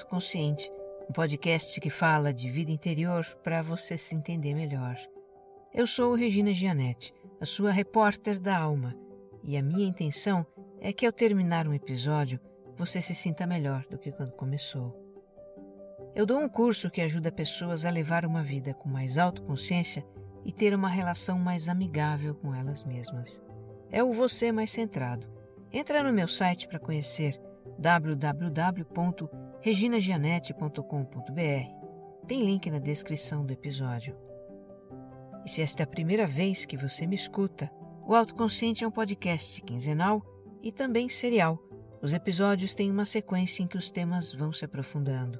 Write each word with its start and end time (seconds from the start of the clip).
Autoconsciente, 0.00 0.72
um 1.10 1.12
podcast 1.12 1.78
que 1.78 1.90
fala 1.90 2.32
de 2.32 2.50
vida 2.50 2.70
interior 2.70 3.22
para 3.42 3.60
você 3.60 3.98
se 3.98 4.14
entender 4.14 4.54
melhor. 4.54 4.96
Eu 5.74 5.86
sou 5.86 6.14
Regina 6.14 6.54
Gianetti, 6.54 7.12
a 7.38 7.44
sua 7.44 7.70
repórter 7.70 8.40
da 8.40 8.58
alma, 8.58 8.96
e 9.44 9.58
a 9.58 9.62
minha 9.62 9.86
intenção 9.86 10.46
é 10.80 10.90
que 10.90 11.04
ao 11.04 11.12
terminar 11.12 11.68
um 11.68 11.74
episódio 11.74 12.40
você 12.76 13.02
se 13.02 13.14
sinta 13.14 13.46
melhor 13.46 13.84
do 13.90 13.98
que 13.98 14.10
quando 14.10 14.32
começou. 14.32 14.98
Eu 16.14 16.24
dou 16.24 16.40
um 16.40 16.48
curso 16.48 16.90
que 16.90 17.02
ajuda 17.02 17.30
pessoas 17.30 17.84
a 17.84 17.90
levar 17.90 18.24
uma 18.24 18.42
vida 18.42 18.72
com 18.72 18.88
mais 18.88 19.18
autoconsciência 19.18 20.02
e 20.46 20.50
ter 20.50 20.74
uma 20.74 20.88
relação 20.88 21.38
mais 21.38 21.68
amigável 21.68 22.34
com 22.34 22.54
elas 22.54 22.84
mesmas. 22.84 23.42
É 23.90 24.02
o 24.02 24.12
Você 24.12 24.50
Mais 24.50 24.70
Centrado. 24.70 25.26
Entra 25.70 26.02
no 26.02 26.12
meu 26.12 26.26
site 26.26 26.66
para 26.66 26.78
conhecer 26.78 27.38
www.reginagianete.com.br. 29.60 32.26
Tem 32.26 32.44
link 32.44 32.70
na 32.70 32.78
descrição 32.78 33.44
do 33.44 33.52
episódio. 33.52 34.16
E 35.44 35.50
se 35.50 35.60
esta 35.60 35.82
é 35.82 35.84
a 35.84 35.86
primeira 35.86 36.26
vez 36.26 36.64
que 36.64 36.76
você 36.76 37.06
me 37.06 37.14
escuta, 37.14 37.70
o 38.06 38.14
Autoconsciente 38.14 38.84
é 38.84 38.88
um 38.88 38.90
podcast 38.90 39.60
quinzenal 39.62 40.22
e 40.62 40.72
também 40.72 41.08
serial. 41.08 41.58
Os 42.02 42.12
episódios 42.12 42.74
têm 42.74 42.90
uma 42.90 43.04
sequência 43.04 43.62
em 43.62 43.66
que 43.66 43.76
os 43.76 43.90
temas 43.90 44.32
vão 44.32 44.52
se 44.52 44.64
aprofundando. 44.64 45.38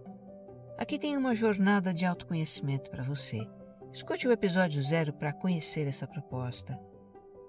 Aqui 0.76 0.98
tem 0.98 1.16
uma 1.16 1.34
jornada 1.34 1.92
de 1.92 2.04
autoconhecimento 2.04 2.90
para 2.90 3.02
você. 3.02 3.46
Escute 3.92 4.28
o 4.28 4.32
episódio 4.32 4.82
zero 4.82 5.12
para 5.12 5.32
conhecer 5.32 5.86
essa 5.86 6.06
proposta. 6.06 6.78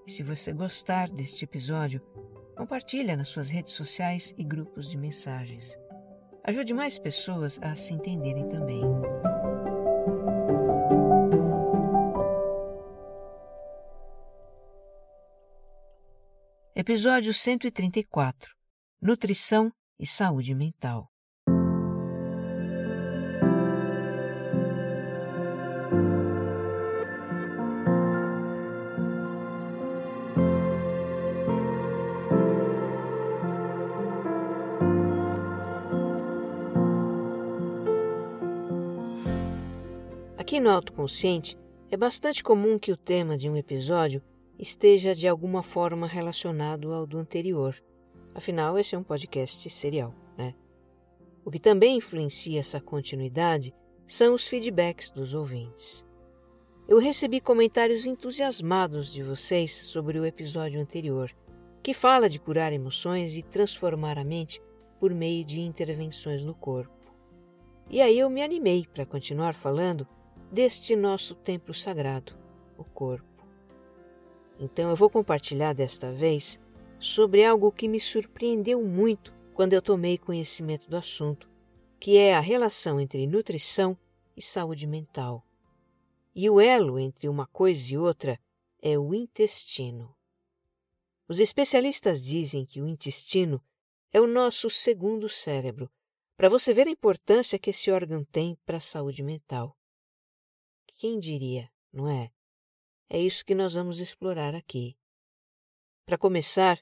E 0.08 0.12
se 0.12 0.24
você 0.24 0.52
gostar 0.54 1.10
deste 1.10 1.46
episódio, 1.46 2.02
Compartilha 2.62 3.18
nas 3.18 3.30
suas 3.30 3.50
redes 3.50 3.74
sociais 3.74 4.36
e 4.38 4.44
grupos 4.44 4.92
de 4.92 4.96
mensagens. 4.96 5.76
Ajude 6.44 6.74
mais 6.74 6.98
pessoas 6.98 7.60
a 7.62 7.76
se 7.76 7.94
entenderem 7.94 8.50
também. 8.50 8.82
Episódio 16.76 17.32
134 17.32 18.56
Nutrição 19.00 19.72
e 20.00 20.08
Saúde 20.08 20.56
Mental. 20.56 21.11
Aqui 40.52 40.60
no 40.60 40.70
Autoconsciente, 40.70 41.58
é 41.90 41.96
bastante 41.96 42.44
comum 42.44 42.78
que 42.78 42.92
o 42.92 42.98
tema 42.98 43.38
de 43.38 43.50
um 43.50 43.56
episódio 43.56 44.22
esteja 44.60 45.16
de 45.16 45.26
alguma 45.26 45.64
forma 45.64 46.06
relacionado 46.06 46.92
ao 46.92 47.08
do 47.08 47.18
anterior. 47.18 47.74
Afinal, 48.36 48.78
esse 48.78 48.94
é 48.94 48.98
um 48.98 49.04
podcast 49.04 49.70
serial, 49.70 50.14
né? 50.38 50.54
O 51.46 51.50
que 51.50 51.58
também 51.58 51.96
influencia 51.96 52.60
essa 52.60 52.82
continuidade 52.82 53.74
são 54.06 54.34
os 54.34 54.46
feedbacks 54.46 55.10
dos 55.10 55.34
ouvintes. 55.34 56.06
Eu 56.86 57.00
recebi 57.00 57.40
comentários 57.40 58.06
entusiasmados 58.06 59.10
de 59.10 59.24
vocês 59.24 59.72
sobre 59.72 60.20
o 60.20 60.26
episódio 60.26 60.82
anterior, 60.82 61.32
que 61.82 61.94
fala 61.94 62.30
de 62.30 62.42
curar 62.42 62.74
emoções 62.74 63.38
e 63.38 63.42
transformar 63.42 64.18
a 64.18 64.26
mente 64.26 64.62
por 65.00 65.14
meio 65.14 65.46
de 65.46 65.62
intervenções 65.62 66.44
no 66.44 66.54
corpo. 66.54 67.10
E 67.90 68.02
aí 68.02 68.20
eu 68.20 68.30
me 68.30 68.44
animei 68.44 68.86
para 68.94 69.06
continuar 69.06 69.54
falando 69.54 70.06
deste 70.52 70.96
nosso 70.98 71.34
templo 71.34 71.74
sagrado, 71.74 72.38
o 72.78 72.84
corpo. 72.84 73.48
Então 74.60 74.90
eu 74.90 74.96
vou 74.96 75.10
compartilhar 75.10 75.74
desta 75.74 76.12
vez 76.12 76.60
sobre 77.00 77.46
algo 77.46 77.72
que 77.72 77.88
me 77.88 78.00
surpreendeu 78.00 78.84
muito 78.84 79.34
quando 79.54 79.74
eu 79.74 79.82
tomei 79.82 80.18
conhecimento 80.18 80.90
do 80.90 80.98
assunto, 80.98 81.50
que 82.00 82.18
é 82.18 82.36
a 82.36 82.40
relação 82.42 83.00
entre 83.00 83.26
nutrição 83.26 83.98
e 84.36 84.42
saúde 84.42 84.86
mental. 84.86 85.46
E 86.36 86.50
o 86.50 86.60
elo 86.60 87.00
entre 87.00 87.30
uma 87.30 87.48
coisa 87.48 87.94
e 87.94 87.98
outra 87.98 88.40
é 88.82 88.98
o 89.00 89.14
intestino. 89.14 90.14
Os 91.28 91.40
especialistas 91.40 92.24
dizem 92.24 92.66
que 92.66 92.82
o 92.82 92.88
intestino 92.88 93.62
é 94.12 94.20
o 94.20 94.28
nosso 94.28 94.70
segundo 94.70 95.30
cérebro, 95.30 95.90
para 96.36 96.50
você 96.50 96.74
ver 96.74 96.88
a 96.88 96.92
importância 96.92 97.58
que 97.58 97.70
esse 97.70 97.90
órgão 97.90 98.24
tem 98.26 98.58
para 98.66 98.78
a 98.78 98.82
saúde 98.82 99.24
mental. 99.24 99.78
Quem 101.02 101.18
diria, 101.18 101.68
não 101.92 102.08
é? 102.08 102.32
É 103.10 103.20
isso 103.20 103.44
que 103.44 103.56
nós 103.56 103.74
vamos 103.74 104.00
explorar 104.00 104.54
aqui. 104.54 104.96
Para 106.06 106.16
começar, 106.16 106.80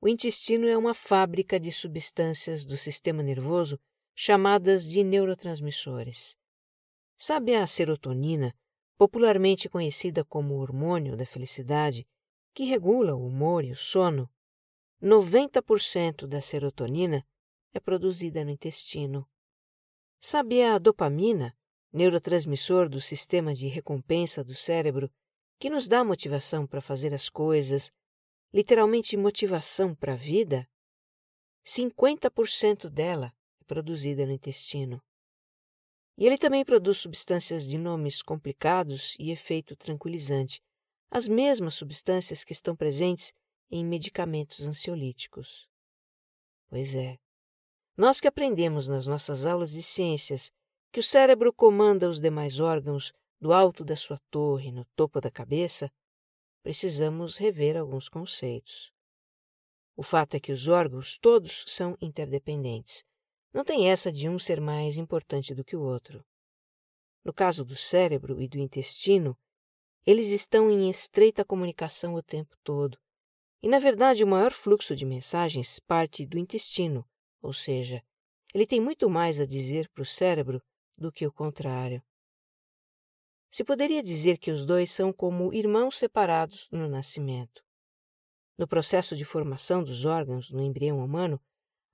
o 0.00 0.08
intestino 0.08 0.66
é 0.66 0.76
uma 0.76 0.92
fábrica 0.92 1.60
de 1.60 1.70
substâncias 1.70 2.66
do 2.66 2.76
sistema 2.76 3.22
nervoso 3.22 3.78
chamadas 4.12 4.90
de 4.90 5.04
neurotransmissores. 5.04 6.36
Sabe 7.16 7.54
a 7.54 7.64
serotonina, 7.64 8.52
popularmente 8.98 9.68
conhecida 9.68 10.24
como 10.24 10.56
hormônio 10.56 11.16
da 11.16 11.24
felicidade, 11.24 12.04
que 12.52 12.64
regula 12.64 13.14
o 13.14 13.24
humor 13.24 13.64
e 13.64 13.70
o 13.70 13.76
sono? 13.76 14.28
90% 15.00 16.26
da 16.26 16.40
serotonina 16.40 17.24
é 17.72 17.78
produzida 17.78 18.44
no 18.44 18.50
intestino. 18.50 19.30
Sabe 20.18 20.60
a 20.60 20.76
dopamina, 20.76 21.56
neurotransmissor 21.92 22.88
do 22.88 23.00
sistema 23.00 23.54
de 23.54 23.66
recompensa 23.66 24.44
do 24.44 24.54
cérebro, 24.54 25.10
que 25.58 25.68
nos 25.68 25.88
dá 25.88 26.04
motivação 26.04 26.66
para 26.66 26.80
fazer 26.80 27.12
as 27.12 27.28
coisas, 27.28 27.92
literalmente 28.52 29.16
motivação 29.16 29.94
para 29.94 30.14
a 30.14 30.16
vida, 30.16 30.68
50% 31.64 32.88
dela 32.88 33.32
é 33.60 33.64
produzida 33.64 34.24
no 34.24 34.32
intestino. 34.32 35.02
E 36.16 36.26
ele 36.26 36.38
também 36.38 36.64
produz 36.64 36.98
substâncias 36.98 37.66
de 37.66 37.78
nomes 37.78 38.22
complicados 38.22 39.16
e 39.18 39.30
efeito 39.30 39.76
tranquilizante, 39.76 40.60
as 41.10 41.26
mesmas 41.26 41.74
substâncias 41.74 42.44
que 42.44 42.52
estão 42.52 42.76
presentes 42.76 43.32
em 43.70 43.84
medicamentos 43.84 44.66
ansiolíticos. 44.66 45.68
Pois 46.68 46.94
é. 46.94 47.18
Nós 47.96 48.20
que 48.20 48.28
aprendemos 48.28 48.88
nas 48.88 49.06
nossas 49.06 49.44
aulas 49.44 49.72
de 49.72 49.82
ciências 49.82 50.50
que 50.92 50.98
o 50.98 51.02
cérebro 51.02 51.52
comanda 51.52 52.08
os 52.08 52.20
demais 52.20 52.58
órgãos 52.58 53.12
do 53.40 53.52
alto 53.52 53.84
da 53.84 53.94
sua 53.94 54.18
torre, 54.30 54.72
no 54.72 54.84
topo 54.96 55.20
da 55.20 55.30
cabeça, 55.30 55.90
precisamos 56.62 57.36
rever 57.36 57.76
alguns 57.76 58.08
conceitos. 58.08 58.92
O 59.96 60.02
fato 60.02 60.34
é 60.34 60.40
que 60.40 60.52
os 60.52 60.66
órgãos 60.66 61.16
todos 61.18 61.64
são 61.68 61.96
interdependentes. 62.00 63.04
Não 63.52 63.64
tem 63.64 63.88
essa 63.88 64.10
de 64.10 64.28
um 64.28 64.38
ser 64.38 64.60
mais 64.60 64.96
importante 64.96 65.54
do 65.54 65.64
que 65.64 65.76
o 65.76 65.82
outro. 65.82 66.24
No 67.24 67.32
caso 67.32 67.64
do 67.64 67.76
cérebro 67.76 68.40
e 68.40 68.48
do 68.48 68.58
intestino, 68.58 69.38
eles 70.06 70.28
estão 70.28 70.70
em 70.70 70.90
estreita 70.90 71.44
comunicação 71.44 72.14
o 72.14 72.22
tempo 72.22 72.56
todo. 72.64 72.98
E, 73.62 73.68
na 73.68 73.78
verdade, 73.78 74.24
o 74.24 74.26
maior 74.26 74.52
fluxo 74.52 74.96
de 74.96 75.04
mensagens 75.04 75.78
parte 75.80 76.26
do 76.26 76.38
intestino, 76.38 77.06
ou 77.42 77.52
seja, 77.52 78.02
ele 78.54 78.66
tem 78.66 78.80
muito 78.80 79.08
mais 79.08 79.38
a 79.38 79.46
dizer 79.46 79.88
para 79.90 80.02
o 80.02 80.06
cérebro 80.06 80.62
do 81.00 81.10
que 81.10 81.26
o 81.26 81.32
contrário. 81.32 82.02
Se 83.48 83.64
poderia 83.64 84.02
dizer 84.02 84.38
que 84.38 84.50
os 84.50 84.64
dois 84.64 84.92
são 84.92 85.12
como 85.12 85.52
irmãos 85.52 85.98
separados 85.98 86.68
no 86.70 86.88
nascimento. 86.88 87.64
No 88.56 88.68
processo 88.68 89.16
de 89.16 89.24
formação 89.24 89.82
dos 89.82 90.04
órgãos 90.04 90.50
no 90.50 90.62
embrião 90.62 91.02
humano, 91.02 91.40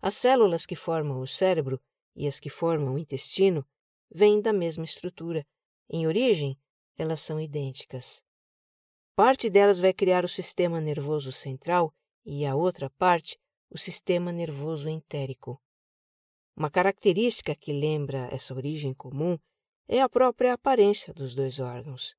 as 0.02 0.14
células 0.16 0.66
que 0.66 0.76
formam 0.76 1.20
o 1.20 1.26
cérebro 1.26 1.80
e 2.14 2.26
as 2.26 2.40
que 2.40 2.50
formam 2.50 2.94
o 2.94 2.98
intestino 2.98 3.66
vêm 4.10 4.42
da 4.42 4.52
mesma 4.52 4.84
estrutura. 4.84 5.46
Em 5.88 6.06
origem, 6.06 6.58
elas 6.98 7.20
são 7.20 7.40
idênticas. 7.40 8.22
Parte 9.14 9.48
delas 9.48 9.78
vai 9.78 9.94
criar 9.94 10.24
o 10.24 10.28
sistema 10.28 10.80
nervoso 10.80 11.32
central 11.32 11.94
e 12.24 12.44
a 12.44 12.54
outra 12.54 12.90
parte, 12.90 13.38
o 13.70 13.78
sistema 13.78 14.32
nervoso 14.32 14.88
entérico. 14.88 15.62
Uma 16.56 16.70
característica 16.70 17.54
que 17.54 17.70
lembra 17.70 18.30
essa 18.32 18.54
origem 18.54 18.94
comum 18.94 19.38
é 19.86 20.00
a 20.00 20.08
própria 20.08 20.54
aparência 20.54 21.12
dos 21.12 21.34
dois 21.34 21.60
órgãos. 21.60 22.16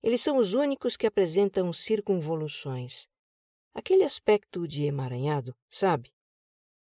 Eles 0.00 0.20
são 0.20 0.36
os 0.36 0.54
únicos 0.54 0.96
que 0.96 1.04
apresentam 1.04 1.72
circunvoluções. 1.72 3.08
Aquele 3.74 4.04
aspecto 4.04 4.68
de 4.68 4.84
emaranhado, 4.84 5.52
sabe? 5.68 6.12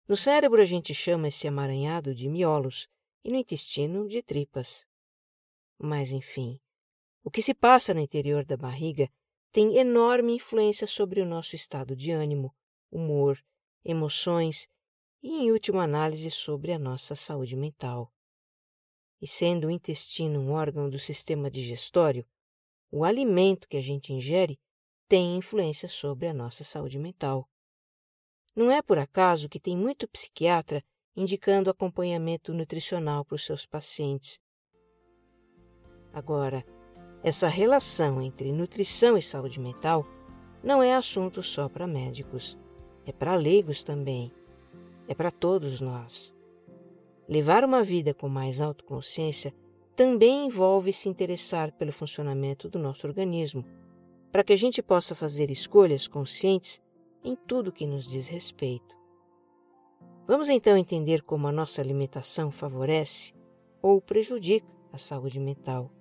No 0.07 0.17
cérebro 0.17 0.59
a 0.63 0.65
gente 0.65 0.91
chama 0.91 1.27
esse 1.27 1.45
emaranhado 1.45 2.15
de 2.15 2.27
miolos 2.27 2.87
e 3.23 3.29
no 3.29 3.37
intestino 3.37 4.07
de 4.07 4.23
tripas. 4.23 4.83
Mas, 5.77 6.11
enfim, 6.11 6.59
o 7.23 7.29
que 7.29 7.43
se 7.43 7.53
passa 7.53 7.93
no 7.93 7.99
interior 7.99 8.43
da 8.43 8.57
barriga 8.57 9.07
tem 9.51 9.77
enorme 9.77 10.33
influência 10.33 10.87
sobre 10.87 11.21
o 11.21 11.25
nosso 11.25 11.55
estado 11.55 11.95
de 11.95 12.09
ânimo, 12.09 12.51
humor, 12.89 13.39
emoções 13.85 14.67
e, 15.21 15.43
em 15.43 15.51
última 15.51 15.83
análise, 15.83 16.31
sobre 16.31 16.71
a 16.71 16.79
nossa 16.79 17.15
saúde 17.15 17.55
mental. 17.55 18.11
E 19.21 19.27
sendo 19.27 19.67
o 19.67 19.71
intestino 19.71 20.39
um 20.39 20.51
órgão 20.51 20.89
do 20.89 20.97
sistema 20.97 21.51
digestório, 21.51 22.25
o 22.91 23.03
alimento 23.03 23.67
que 23.67 23.77
a 23.77 23.81
gente 23.81 24.13
ingere 24.13 24.59
tem 25.07 25.37
influência 25.37 25.89
sobre 25.89 26.27
a 26.27 26.33
nossa 26.33 26.63
saúde 26.63 26.97
mental. 26.97 27.49
Não 28.55 28.71
é 28.71 28.81
por 28.81 28.97
acaso 28.97 29.49
que 29.49 29.59
tem 29.59 29.75
muito 29.75 30.07
psiquiatra 30.07 30.83
indicando 31.15 31.69
acompanhamento 31.69 32.53
nutricional 32.53 33.25
para 33.25 33.35
os 33.35 33.45
seus 33.45 33.65
pacientes. 33.65 34.39
Agora, 36.13 36.65
essa 37.21 37.47
relação 37.47 38.21
entre 38.21 38.51
nutrição 38.51 39.17
e 39.17 39.21
saúde 39.21 39.59
mental 39.59 40.05
não 40.63 40.81
é 40.81 40.95
assunto 40.95 41.43
só 41.43 41.67
para 41.67 41.85
médicos, 41.85 42.57
é 43.05 43.11
para 43.11 43.35
leigos 43.35 43.83
também, 43.83 44.31
é 45.09 45.15
para 45.15 45.31
todos 45.31 45.81
nós. 45.81 46.31
Levar 47.27 47.65
uma 47.65 47.83
vida 47.83 48.13
com 48.13 48.29
mais 48.29 48.61
autoconsciência 48.61 49.51
também 49.95 50.45
envolve 50.45 50.93
se 50.93 51.09
interessar 51.09 51.71
pelo 51.71 51.91
funcionamento 51.91 52.69
do 52.69 52.77
nosso 52.77 53.07
organismo, 53.07 53.65
para 54.31 54.43
que 54.43 54.53
a 54.53 54.55
gente 54.55 54.83
possa 54.83 55.15
fazer 55.15 55.49
escolhas 55.49 56.07
conscientes 56.07 56.79
em 57.23 57.35
tudo 57.35 57.71
que 57.71 57.87
nos 57.87 58.07
diz 58.07 58.27
respeito. 58.27 58.95
Vamos 60.27 60.47
então 60.47 60.77
entender 60.77 61.23
como 61.23 61.47
a 61.47 61.51
nossa 61.51 61.81
alimentação 61.81 62.51
favorece 62.51 63.33
ou 63.81 63.99
prejudica 63.99 64.67
a 64.93 64.99
saúde 64.99 65.39
mental, 65.39 65.91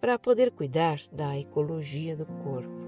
para 0.00 0.18
poder 0.18 0.52
cuidar 0.52 0.98
da 1.12 1.38
ecologia 1.38 2.16
do 2.16 2.24
corpo. 2.24 2.87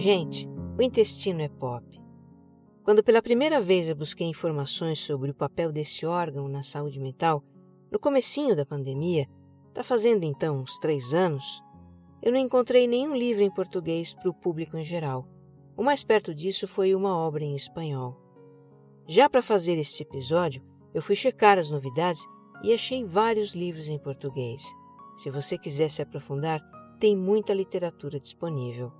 Gente, 0.00 0.48
o 0.78 0.82
intestino 0.82 1.42
é 1.42 1.48
pop. 1.50 1.84
Quando 2.82 3.04
pela 3.04 3.20
primeira 3.20 3.60
vez 3.60 3.86
eu 3.86 3.94
busquei 3.94 4.26
informações 4.26 4.98
sobre 4.98 5.30
o 5.30 5.34
papel 5.34 5.70
desse 5.70 6.06
órgão 6.06 6.48
na 6.48 6.62
saúde 6.62 6.98
mental, 6.98 7.44
no 7.92 7.98
comecinho 7.98 8.56
da 8.56 8.64
pandemia, 8.64 9.28
está 9.68 9.84
fazendo 9.84 10.24
então 10.24 10.60
uns 10.60 10.78
três 10.78 11.12
anos, 11.12 11.62
eu 12.22 12.32
não 12.32 12.38
encontrei 12.38 12.86
nenhum 12.86 13.14
livro 13.14 13.42
em 13.42 13.50
português 13.50 14.14
para 14.14 14.30
o 14.30 14.32
público 14.32 14.74
em 14.78 14.82
geral. 14.82 15.28
O 15.76 15.82
mais 15.82 16.02
perto 16.02 16.34
disso 16.34 16.66
foi 16.66 16.94
uma 16.94 17.14
obra 17.14 17.44
em 17.44 17.54
espanhol. 17.54 18.16
Já 19.06 19.28
para 19.28 19.42
fazer 19.42 19.76
este 19.76 20.02
episódio, 20.02 20.62
eu 20.94 21.02
fui 21.02 21.14
checar 21.14 21.58
as 21.58 21.70
novidades 21.70 22.26
e 22.62 22.72
achei 22.72 23.04
vários 23.04 23.54
livros 23.54 23.86
em 23.86 23.98
português. 23.98 24.62
Se 25.14 25.28
você 25.28 25.58
quiser 25.58 25.90
se 25.90 26.00
aprofundar, 26.00 26.58
tem 26.98 27.14
muita 27.14 27.52
literatura 27.52 28.18
disponível. 28.18 28.90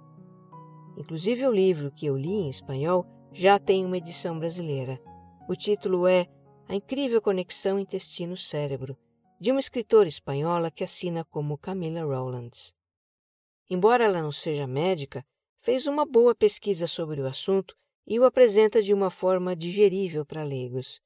Inclusive 1.00 1.46
o 1.46 1.50
livro 1.50 1.90
que 1.90 2.04
eu 2.04 2.14
li 2.14 2.28
em 2.28 2.50
espanhol 2.50 3.06
já 3.32 3.58
tem 3.58 3.86
uma 3.86 3.96
edição 3.96 4.38
brasileira. 4.38 5.00
O 5.48 5.56
título 5.56 6.06
é 6.06 6.26
A 6.68 6.74
Incrível 6.74 7.22
Conexão 7.22 7.78
Intestino-Cérebro, 7.78 8.98
de 9.40 9.50
uma 9.50 9.60
escritora 9.60 10.10
espanhola 10.10 10.70
que 10.70 10.84
assina 10.84 11.24
como 11.24 11.56
Camila 11.56 12.02
Rowlands. 12.02 12.74
Embora 13.70 14.04
ela 14.04 14.20
não 14.20 14.30
seja 14.30 14.66
médica, 14.66 15.24
fez 15.62 15.86
uma 15.86 16.04
boa 16.04 16.34
pesquisa 16.34 16.86
sobre 16.86 17.22
o 17.22 17.26
assunto 17.26 17.74
e 18.06 18.20
o 18.20 18.26
apresenta 18.26 18.82
de 18.82 18.92
uma 18.92 19.08
forma 19.08 19.56
digerível 19.56 20.26
para 20.26 20.44
leigos. 20.44 21.00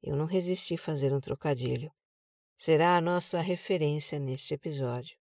Eu 0.00 0.14
não 0.14 0.26
resisti 0.26 0.74
a 0.74 0.78
fazer 0.78 1.12
um 1.12 1.20
trocadilho. 1.20 1.90
Será 2.56 2.96
a 2.96 3.00
nossa 3.00 3.40
referência 3.40 4.16
neste 4.16 4.54
episódio. 4.54 5.19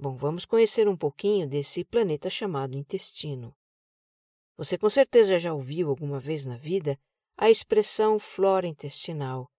Bom, 0.00 0.16
vamos 0.16 0.44
conhecer 0.44 0.86
um 0.86 0.96
pouquinho 0.96 1.48
desse 1.48 1.84
planeta 1.84 2.30
chamado 2.30 2.76
intestino. 2.76 3.52
Você 4.56 4.78
com 4.78 4.88
certeza 4.88 5.40
já 5.40 5.52
ouviu 5.52 5.90
alguma 5.90 6.20
vez 6.20 6.46
na 6.46 6.56
vida 6.56 6.96
a 7.36 7.50
expressão 7.50 8.16
flora 8.16 8.66
intestinal, 8.66 9.50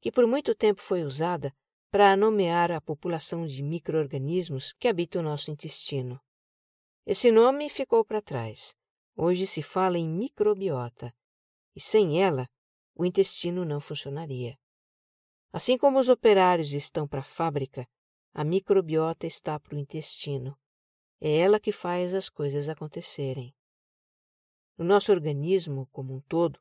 que 0.00 0.10
por 0.10 0.26
muito 0.26 0.54
tempo 0.54 0.80
foi 0.80 1.02
usada 1.02 1.54
para 1.90 2.16
nomear 2.16 2.70
a 2.70 2.80
população 2.80 3.46
de 3.46 3.62
microorganismos 3.62 4.72
que 4.72 4.88
habita 4.88 5.18
o 5.18 5.22
nosso 5.22 5.50
intestino. 5.50 6.18
Esse 7.04 7.30
nome 7.30 7.68
ficou 7.68 8.02
para 8.02 8.22
trás. 8.22 8.74
Hoje 9.14 9.46
se 9.46 9.62
fala 9.62 9.98
em 9.98 10.08
microbiota, 10.08 11.14
e 11.76 11.80
sem 11.80 12.22
ela, 12.22 12.48
o 12.94 13.04
intestino 13.04 13.62
não 13.62 13.78
funcionaria. 13.78 14.58
Assim 15.52 15.76
como 15.76 15.98
os 15.98 16.08
operários 16.08 16.72
estão 16.72 17.06
para 17.06 17.20
a 17.20 17.24
fábrica 17.24 17.86
a 18.34 18.44
microbiota 18.44 19.26
está 19.26 19.60
para 19.60 19.74
o 19.74 19.78
intestino. 19.78 20.56
É 21.20 21.38
ela 21.38 21.60
que 21.60 21.70
faz 21.70 22.14
as 22.14 22.28
coisas 22.28 22.68
acontecerem. 22.68 23.54
No 24.76 24.84
nosso 24.84 25.12
organismo 25.12 25.86
como 25.92 26.14
um 26.14 26.20
todo, 26.20 26.58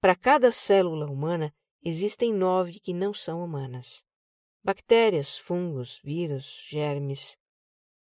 para 0.00 0.16
cada 0.16 0.50
célula 0.50 1.06
humana 1.06 1.54
existem 1.84 2.32
nove 2.32 2.80
que 2.80 2.94
não 2.94 3.12
são 3.12 3.44
humanas: 3.44 4.02
bactérias, 4.64 5.36
fungos, 5.36 6.00
vírus, 6.02 6.66
germes. 6.68 7.36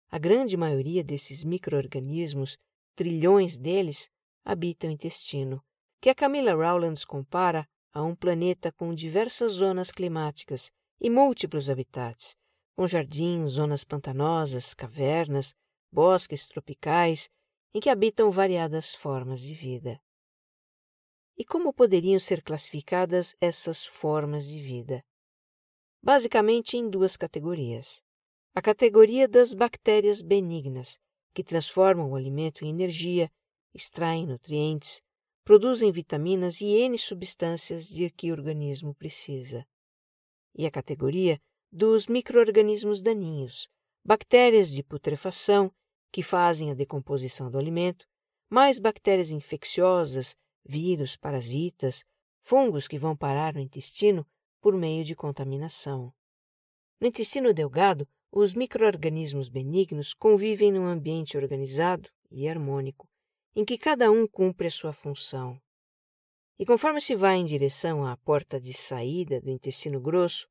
A 0.10 0.20
grande 0.20 0.56
maioria 0.56 1.04
desses 1.04 1.44
microorganismos, 1.44 2.58
trilhões 2.96 3.58
deles, 3.58 4.10
habitam 4.46 4.90
o 4.90 4.94
intestino, 4.94 5.62
que 6.00 6.10
a 6.10 6.16
Camila 6.16 6.54
Rowlands 6.54 7.04
compara 7.04 7.68
a 7.92 8.04
um 8.04 8.16
planeta 8.16 8.72
com 8.72 8.94
diversas 8.94 9.54
zonas 9.54 9.92
climáticas 9.92 10.72
e 11.02 11.10
múltiplos 11.10 11.70
habitats, 11.70 12.38
com 12.78 12.88
jardins, 12.88 13.54
zonas 13.54 13.84
pantanosas, 13.84 14.76
cavernas, 14.76 15.56
bosques 15.92 16.46
tropicais, 16.46 17.28
em 17.74 17.80
que 17.80 17.90
habitam 17.90 18.30
variadas 18.30 18.94
formas 18.94 19.42
de 19.42 19.52
vida. 19.56 20.00
E 21.36 21.44
como 21.44 21.74
poderiam 21.74 22.20
ser 22.20 22.44
classificadas 22.44 23.36
essas 23.42 23.84
formas 23.84 24.46
de 24.48 24.62
vida? 24.62 25.04
Basicamente 26.04 26.78
em 26.78 26.88
duas 26.88 27.18
categorias. 27.18 28.04
A 28.54 28.62
categoria 28.62 29.28
das 29.28 29.56
bactérias 29.56 30.22
benignas, 30.22 31.00
que 31.34 31.44
transformam 31.44 32.12
o 32.12 32.16
alimento 32.16 32.64
em 32.64 32.70
energia, 32.70 33.28
extraem 33.74 34.28
nutrientes, 34.28 35.02
produzem 35.44 35.92
vitaminas 35.92 36.62
e 36.62 36.66
N 36.66 36.96
substâncias 36.96 37.88
de 37.88 38.12
que 38.12 38.30
o 38.30 38.34
organismo 38.34 38.94
precisa. 38.94 39.66
E 40.54 40.68
a 40.68 40.70
categoria 40.70 41.42
dos 41.78 42.08
microorganismos 42.08 43.04
daninhos, 43.04 43.70
bactérias 44.04 44.72
de 44.72 44.82
putrefação 44.82 45.72
que 46.12 46.24
fazem 46.24 46.72
a 46.72 46.74
decomposição 46.74 47.52
do 47.52 47.58
alimento, 47.60 48.08
mais 48.50 48.80
bactérias 48.80 49.30
infecciosas, 49.30 50.36
vírus, 50.66 51.16
parasitas, 51.16 52.04
fungos 52.42 52.88
que 52.88 52.98
vão 52.98 53.16
parar 53.16 53.54
no 53.54 53.60
intestino 53.60 54.26
por 54.60 54.74
meio 54.74 55.06
de 55.06 55.16
contaminação. 55.16 56.12
No 57.00 57.06
intestino 57.06 57.54
delgado, 57.54 58.08
os 58.32 58.56
microorganismos 58.56 59.48
benignos 59.48 60.16
convivem 60.16 60.72
num 60.72 60.88
ambiente 60.88 61.38
organizado 61.38 62.10
e 62.32 62.50
harmônico, 62.50 63.08
em 63.56 63.64
que 63.64 63.78
cada 63.78 64.10
um 64.10 64.28
cumpre 64.28 64.66
a 64.66 64.72
sua 64.72 64.94
função. 64.94 65.62
E 66.58 66.66
conforme 66.66 67.00
se 67.00 67.14
vai 67.14 67.36
em 67.38 67.46
direção 67.46 68.04
à 68.04 68.18
porta 68.18 68.60
de 68.60 68.74
saída 68.74 69.40
do 69.40 69.52
intestino 69.52 70.02
grosso, 70.02 70.50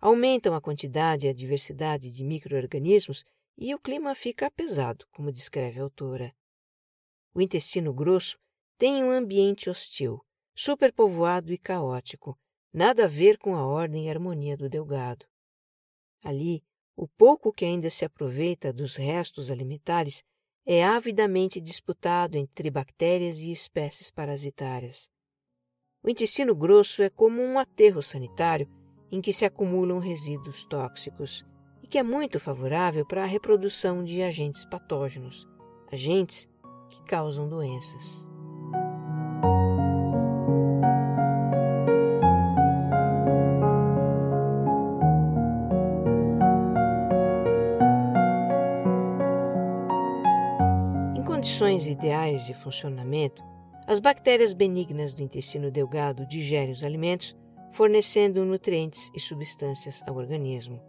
aumentam 0.00 0.54
a 0.54 0.60
quantidade 0.60 1.26
e 1.26 1.28
a 1.28 1.34
diversidade 1.34 2.10
de 2.10 2.22
microorganismos 2.22 3.24
e 3.56 3.74
o 3.74 3.78
clima 3.78 4.14
fica 4.14 4.50
pesado, 4.50 5.06
como 5.12 5.32
descreve 5.32 5.80
a 5.80 5.82
autora. 5.82 6.34
O 7.34 7.40
intestino 7.40 7.92
grosso 7.92 8.38
tem 8.78 9.02
um 9.02 9.10
ambiente 9.10 9.68
hostil, 9.68 10.24
superpovoado 10.54 11.52
e 11.52 11.58
caótico, 11.58 12.38
nada 12.72 13.04
a 13.04 13.08
ver 13.08 13.38
com 13.38 13.56
a 13.56 13.66
ordem 13.66 14.06
e 14.06 14.10
harmonia 14.10 14.56
do 14.56 14.68
delgado. 14.68 15.26
Ali, 16.24 16.62
o 16.96 17.08
pouco 17.08 17.52
que 17.52 17.64
ainda 17.64 17.90
se 17.90 18.04
aproveita 18.04 18.72
dos 18.72 18.96
restos 18.96 19.50
alimentares 19.50 20.22
é 20.66 20.84
avidamente 20.84 21.60
disputado 21.60 22.36
entre 22.36 22.70
bactérias 22.70 23.38
e 23.38 23.50
espécies 23.50 24.10
parasitárias. 24.10 25.08
O 26.02 26.10
intestino 26.10 26.54
grosso 26.54 27.02
é 27.02 27.10
como 27.10 27.42
um 27.42 27.58
aterro 27.58 28.02
sanitário 28.02 28.68
em 29.10 29.20
que 29.20 29.32
se 29.32 29.44
acumulam 29.44 29.98
resíduos 29.98 30.64
tóxicos 30.64 31.44
e 31.82 31.86
que 31.86 31.98
é 31.98 32.02
muito 32.02 32.38
favorável 32.38 33.06
para 33.06 33.22
a 33.22 33.26
reprodução 33.26 34.04
de 34.04 34.22
agentes 34.22 34.64
patógenos, 34.64 35.46
agentes 35.90 36.48
que 36.90 37.02
causam 37.04 37.48
doenças. 37.48 38.26
Em 51.16 51.22
condições 51.24 51.86
ideais 51.86 52.46
de 52.46 52.54
funcionamento, 52.54 53.42
as 53.86 54.00
bactérias 54.00 54.52
benignas 54.52 55.14
do 55.14 55.22
intestino 55.22 55.70
delgado 55.70 56.26
digerem 56.26 56.72
os 56.72 56.84
alimentos 56.84 57.34
fornecendo 57.72 58.44
nutrientes 58.44 59.10
e 59.14 59.20
substâncias 59.20 60.02
ao 60.06 60.16
organismo. 60.16 60.82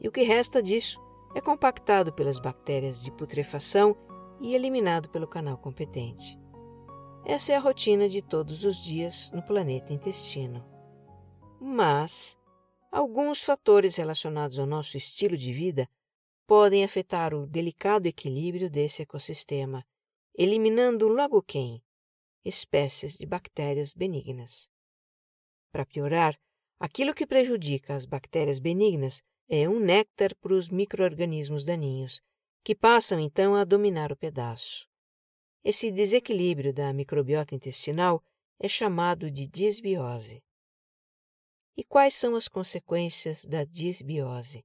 E 0.00 0.08
o 0.08 0.12
que 0.12 0.22
resta 0.22 0.62
disso 0.62 1.00
é 1.34 1.40
compactado 1.40 2.12
pelas 2.12 2.38
bactérias 2.38 3.02
de 3.02 3.10
putrefação 3.10 3.96
e 4.40 4.54
eliminado 4.54 5.08
pelo 5.08 5.26
canal 5.26 5.58
competente. 5.58 6.38
Essa 7.24 7.52
é 7.52 7.56
a 7.56 7.60
rotina 7.60 8.08
de 8.08 8.22
todos 8.22 8.64
os 8.64 8.76
dias 8.82 9.30
no 9.32 9.42
planeta 9.42 9.92
intestino. 9.92 10.64
Mas 11.60 12.38
alguns 12.90 13.42
fatores 13.42 13.96
relacionados 13.96 14.58
ao 14.58 14.66
nosso 14.66 14.96
estilo 14.96 15.36
de 15.36 15.52
vida 15.52 15.88
podem 16.46 16.84
afetar 16.84 17.34
o 17.34 17.46
delicado 17.46 18.06
equilíbrio 18.06 18.70
desse 18.70 19.02
ecossistema, 19.02 19.84
eliminando 20.34 21.06
logo 21.08 21.42
quem? 21.42 21.82
Espécies 22.44 23.18
de 23.18 23.26
bactérias 23.26 23.92
benignas. 23.92 24.70
Para 25.70 25.86
piorar, 25.86 26.38
aquilo 26.78 27.14
que 27.14 27.26
prejudica 27.26 27.94
as 27.94 28.04
bactérias 28.04 28.58
benignas 28.58 29.22
é 29.48 29.68
um 29.68 29.80
néctar 29.80 30.34
para 30.36 30.52
os 30.52 30.68
microorganismos 30.68 31.64
daninhos, 31.64 32.20
que 32.62 32.74
passam 32.74 33.18
então 33.18 33.54
a 33.54 33.64
dominar 33.64 34.12
o 34.12 34.16
pedaço. 34.16 34.86
Esse 35.64 35.90
desequilíbrio 35.90 36.72
da 36.72 36.92
microbiota 36.92 37.54
intestinal 37.54 38.22
é 38.58 38.68
chamado 38.68 39.30
de 39.30 39.46
disbiose. 39.46 40.42
E 41.76 41.84
quais 41.84 42.14
são 42.14 42.34
as 42.34 42.48
consequências 42.48 43.44
da 43.44 43.64
disbiose? 43.64 44.64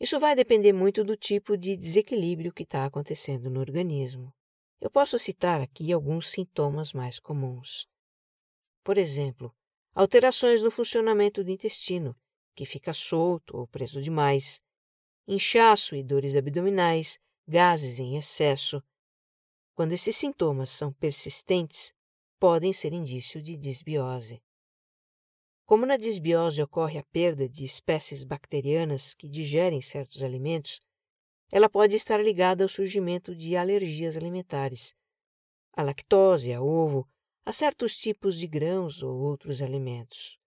Isso 0.00 0.18
vai 0.18 0.34
depender 0.34 0.72
muito 0.72 1.04
do 1.04 1.16
tipo 1.16 1.56
de 1.56 1.76
desequilíbrio 1.76 2.52
que 2.52 2.62
está 2.62 2.84
acontecendo 2.84 3.48
no 3.50 3.60
organismo. 3.60 4.32
Eu 4.80 4.90
posso 4.90 5.18
citar 5.18 5.60
aqui 5.60 5.92
alguns 5.92 6.30
sintomas 6.30 6.92
mais 6.92 7.18
comuns. 7.18 7.86
Por 8.82 8.98
exemplo, 8.98 9.54
alterações 9.94 10.62
no 10.62 10.70
funcionamento 10.70 11.44
do 11.44 11.50
intestino, 11.50 12.16
que 12.54 12.66
fica 12.66 12.92
solto 12.92 13.56
ou 13.56 13.66
preso 13.66 14.02
demais, 14.02 14.60
inchaço 15.26 15.94
e 15.94 16.02
dores 16.02 16.34
abdominais, 16.34 17.18
gases 17.46 17.98
em 17.98 18.16
excesso. 18.16 18.82
Quando 19.74 19.92
esses 19.92 20.16
sintomas 20.16 20.70
são 20.70 20.92
persistentes, 20.92 21.94
podem 22.40 22.72
ser 22.72 22.92
indício 22.92 23.40
de 23.40 23.56
disbiose. 23.56 24.42
Como 25.64 25.86
na 25.86 25.96
disbiose 25.96 26.60
ocorre 26.60 26.98
a 26.98 27.04
perda 27.04 27.48
de 27.48 27.64
espécies 27.64 28.22
bacterianas 28.22 29.14
que 29.14 29.28
digerem 29.28 29.80
certos 29.80 30.22
alimentos, 30.22 30.80
ela 31.50 31.68
pode 31.68 31.94
estar 31.94 32.22
ligada 32.22 32.64
ao 32.64 32.68
surgimento 32.68 33.34
de 33.34 33.56
alergias 33.56 34.16
alimentares, 34.16 34.94
à 35.72 35.82
lactose, 35.82 36.52
a 36.52 36.60
ovo, 36.60 37.08
a 37.44 37.52
certos 37.52 37.98
tipos 37.98 38.38
de 38.38 38.46
grãos 38.46 39.02
ou 39.02 39.14
outros 39.14 39.60
alimentos. 39.60 40.38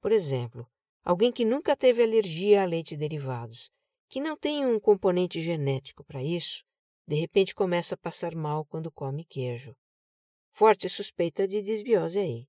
Por 0.00 0.12
exemplo, 0.12 0.66
alguém 1.02 1.32
que 1.32 1.44
nunca 1.44 1.76
teve 1.76 2.02
alergia 2.02 2.62
a 2.62 2.64
leite 2.64 2.96
derivados, 2.96 3.70
que 4.08 4.20
não 4.20 4.36
tem 4.36 4.64
um 4.64 4.78
componente 4.78 5.40
genético 5.40 6.04
para 6.04 6.22
isso, 6.22 6.64
de 7.06 7.16
repente 7.16 7.54
começa 7.54 7.94
a 7.94 7.98
passar 7.98 8.34
mal 8.34 8.64
quando 8.64 8.92
come 8.92 9.24
queijo. 9.24 9.76
Forte 10.52 10.88
suspeita 10.88 11.48
de 11.48 11.62
disbiose 11.62 12.18
aí. 12.18 12.46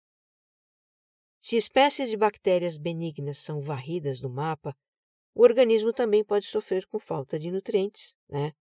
Se 1.40 1.58
espécies 1.58 2.10
de 2.10 2.18
bactérias 2.18 2.78
benignas 2.78 3.38
são 3.38 3.60
varridas 3.62 4.20
do 4.20 4.30
mapa, 4.30 4.76
o 5.34 5.42
organismo 5.42 5.92
também 5.92 6.24
pode 6.24 6.46
sofrer 6.46 6.86
com 6.88 7.00
falta 7.00 7.40
de 7.40 7.50
nutrientes, 7.50 8.16
né? 8.30 8.54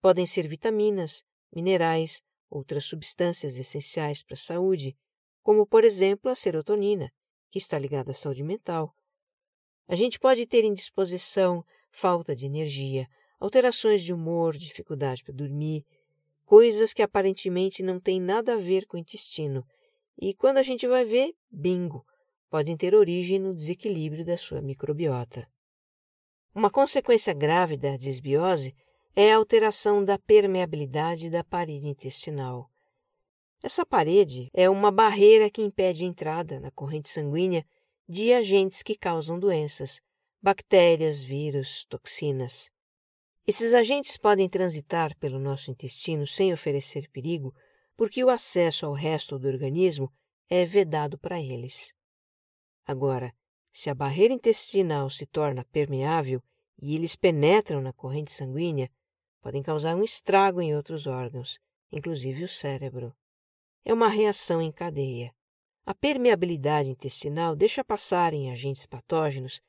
Podem 0.00 0.26
ser 0.26 0.48
vitaminas, 0.48 1.22
minerais, 1.52 2.22
outras 2.50 2.84
substâncias 2.84 3.58
essenciais 3.58 4.22
para 4.22 4.34
a 4.34 4.38
saúde, 4.38 4.96
como 5.42 5.66
por 5.66 5.84
exemplo 5.84 6.30
a 6.30 6.34
serotonina, 6.34 7.10
que 7.50 7.58
está 7.58 7.78
ligada 7.78 8.10
à 8.10 8.14
saúde 8.14 8.42
mental. 8.42 8.94
A 9.86 9.94
gente 9.94 10.18
pode 10.18 10.46
ter 10.46 10.64
indisposição, 10.64 11.64
falta 11.90 12.36
de 12.36 12.46
energia, 12.46 13.08
alterações 13.40 14.02
de 14.02 14.12
humor, 14.12 14.56
dificuldade 14.56 15.22
para 15.24 15.34
dormir, 15.34 15.84
coisas 16.44 16.92
que 16.92 17.02
aparentemente 17.02 17.82
não 17.82 18.00
têm 18.00 18.20
nada 18.20 18.54
a 18.54 18.58
ver 18.58 18.86
com 18.86 18.96
o 18.96 19.00
intestino, 19.00 19.64
e 20.20 20.34
quando 20.34 20.58
a 20.58 20.62
gente 20.62 20.86
vai 20.86 21.04
ver, 21.04 21.32
bingo, 21.50 22.04
podem 22.50 22.76
ter 22.76 22.94
origem 22.94 23.38
no 23.38 23.54
desequilíbrio 23.54 24.24
da 24.24 24.36
sua 24.36 24.60
microbiota. 24.60 25.46
Uma 26.54 26.70
consequência 26.70 27.32
grave 27.32 27.76
da 27.76 27.96
disbiose 27.96 28.74
é 29.20 29.32
a 29.32 29.36
alteração 29.36 30.04
da 30.04 30.16
permeabilidade 30.16 31.28
da 31.28 31.42
parede 31.42 31.88
intestinal. 31.88 32.70
Essa 33.60 33.84
parede 33.84 34.48
é 34.54 34.70
uma 34.70 34.92
barreira 34.92 35.50
que 35.50 35.60
impede 35.60 36.04
a 36.04 36.06
entrada 36.06 36.60
na 36.60 36.70
corrente 36.70 37.08
sanguínea 37.10 37.66
de 38.08 38.32
agentes 38.32 38.80
que 38.80 38.96
causam 38.96 39.36
doenças, 39.36 40.00
bactérias, 40.40 41.20
vírus, 41.20 41.84
toxinas. 41.86 42.70
Esses 43.44 43.74
agentes 43.74 44.16
podem 44.16 44.48
transitar 44.48 45.16
pelo 45.18 45.40
nosso 45.40 45.68
intestino 45.68 46.24
sem 46.24 46.52
oferecer 46.52 47.10
perigo, 47.10 47.52
porque 47.96 48.22
o 48.22 48.30
acesso 48.30 48.86
ao 48.86 48.92
resto 48.92 49.36
do 49.36 49.48
organismo 49.48 50.12
é 50.48 50.64
vedado 50.64 51.18
para 51.18 51.40
eles. 51.40 51.92
Agora, 52.86 53.34
se 53.72 53.90
a 53.90 53.94
barreira 53.96 54.32
intestinal 54.32 55.10
se 55.10 55.26
torna 55.26 55.64
permeável 55.72 56.40
e 56.80 56.94
eles 56.94 57.16
penetram 57.16 57.80
na 57.80 57.92
corrente 57.92 58.32
sanguínea, 58.32 58.88
podem 59.40 59.62
causar 59.62 59.96
um 59.96 60.04
estrago 60.04 60.60
em 60.60 60.74
outros 60.74 61.06
órgãos, 61.06 61.58
inclusive 61.90 62.44
o 62.44 62.48
cérebro. 62.48 63.14
É 63.84 63.92
uma 63.92 64.08
reação 64.08 64.60
em 64.60 64.70
cadeia. 64.70 65.32
A 65.86 65.94
permeabilidade 65.94 66.90
intestinal 66.90 67.56
deixa 67.56 67.84
passarem 67.84 68.50
agentes 68.50 68.86
patógenos 68.86 69.60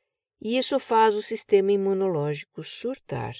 e 0.41 0.57
isso 0.57 0.79
faz 0.79 1.15
o 1.15 1.21
sistema 1.21 1.71
imunológico 1.71 2.63
surtar. 2.63 3.35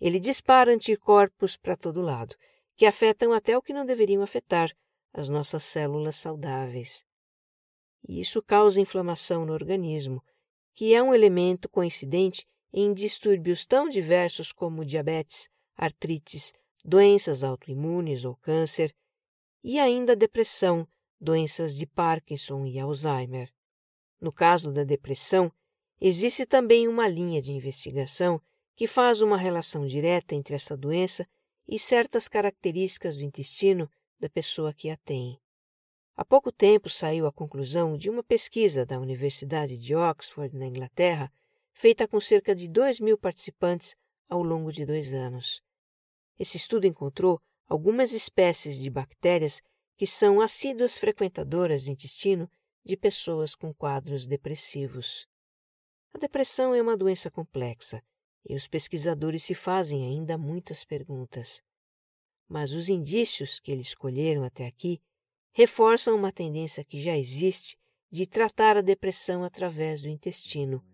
Ele 0.00 0.18
dispara 0.18 0.72
anticorpos 0.72 1.56
para 1.56 1.76
todo 1.76 2.00
lado, 2.00 2.34
que 2.76 2.86
afetam 2.86 3.32
até 3.32 3.56
o 3.56 3.62
que 3.62 3.72
não 3.72 3.84
deveriam 3.84 4.22
afetar, 4.22 4.70
as 5.12 5.28
nossas 5.28 5.64
células 5.64 6.16
saudáveis 6.16 7.04
e 8.08 8.20
isso 8.20 8.42
causa 8.42 8.80
inflamação 8.80 9.44
no 9.44 9.52
organismo, 9.52 10.22
que 10.74 10.94
é 10.94 11.02
um 11.02 11.14
elemento 11.14 11.68
coincidente 11.68 12.46
em 12.72 12.92
distúrbios 12.94 13.66
tão 13.66 13.88
diversos 13.88 14.52
como 14.52 14.84
diabetes, 14.84 15.48
artrites, 15.76 16.52
doenças 16.84 17.42
autoimunes 17.42 18.24
ou 18.24 18.36
câncer, 18.36 18.94
e 19.62 19.78
ainda 19.78 20.16
depressão, 20.16 20.86
doenças 21.20 21.76
de 21.76 21.86
Parkinson 21.86 22.64
e 22.64 22.78
Alzheimer. 22.78 23.52
No 24.20 24.32
caso 24.32 24.72
da 24.72 24.84
depressão, 24.84 25.52
existe 26.00 26.46
também 26.46 26.88
uma 26.88 27.08
linha 27.08 27.42
de 27.42 27.52
investigação 27.52 28.40
que 28.74 28.86
faz 28.86 29.20
uma 29.20 29.36
relação 29.36 29.86
direta 29.86 30.34
entre 30.34 30.54
essa 30.54 30.76
doença 30.76 31.26
e 31.68 31.78
certas 31.78 32.26
características 32.28 33.16
do 33.16 33.22
intestino 33.22 33.90
da 34.18 34.28
pessoa 34.28 34.72
que 34.72 34.90
a 34.90 34.96
tem. 34.96 35.38
Há 36.16 36.24
pouco 36.24 36.50
tempo 36.52 36.88
saiu 36.90 37.26
a 37.26 37.32
conclusão 37.32 37.96
de 37.96 38.10
uma 38.10 38.22
pesquisa 38.22 38.84
da 38.84 38.98
Universidade 38.98 39.76
de 39.78 39.94
Oxford, 39.94 40.54
na 40.56 40.66
Inglaterra, 40.66 41.32
feita 41.80 42.06
com 42.06 42.20
cerca 42.20 42.54
de 42.54 42.68
2 42.68 43.00
mil 43.00 43.16
participantes 43.16 43.96
ao 44.28 44.42
longo 44.42 44.70
de 44.70 44.84
dois 44.84 45.14
anos. 45.14 45.62
Esse 46.38 46.58
estudo 46.58 46.86
encontrou 46.86 47.40
algumas 47.66 48.12
espécies 48.12 48.78
de 48.78 48.90
bactérias 48.90 49.62
que 49.96 50.06
são 50.06 50.42
assíduas 50.42 50.98
frequentadoras 50.98 51.84
do 51.84 51.90
intestino 51.90 52.46
de 52.84 52.98
pessoas 52.98 53.54
com 53.54 53.72
quadros 53.72 54.26
depressivos. 54.26 55.26
A 56.12 56.18
depressão 56.18 56.74
é 56.74 56.82
uma 56.82 56.98
doença 56.98 57.30
complexa 57.30 58.02
e 58.46 58.54
os 58.54 58.68
pesquisadores 58.68 59.42
se 59.42 59.54
fazem 59.54 60.04
ainda 60.04 60.36
muitas 60.36 60.84
perguntas. 60.84 61.62
Mas 62.46 62.72
os 62.72 62.90
indícios 62.90 63.58
que 63.58 63.72
eles 63.72 63.86
escolheram 63.86 64.44
até 64.44 64.66
aqui 64.66 65.00
reforçam 65.54 66.14
uma 66.14 66.30
tendência 66.30 66.84
que 66.84 67.00
já 67.00 67.16
existe 67.16 67.78
de 68.10 68.26
tratar 68.26 68.76
a 68.76 68.82
depressão 68.82 69.42
através 69.42 70.02
do 70.02 70.08
intestino, 70.08 70.84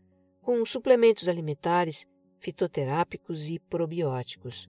com 0.47 0.65
suplementos 0.65 1.29
alimentares, 1.29 2.07
fitoterápicos 2.38 3.49
e 3.49 3.59
probióticos. 3.59 4.69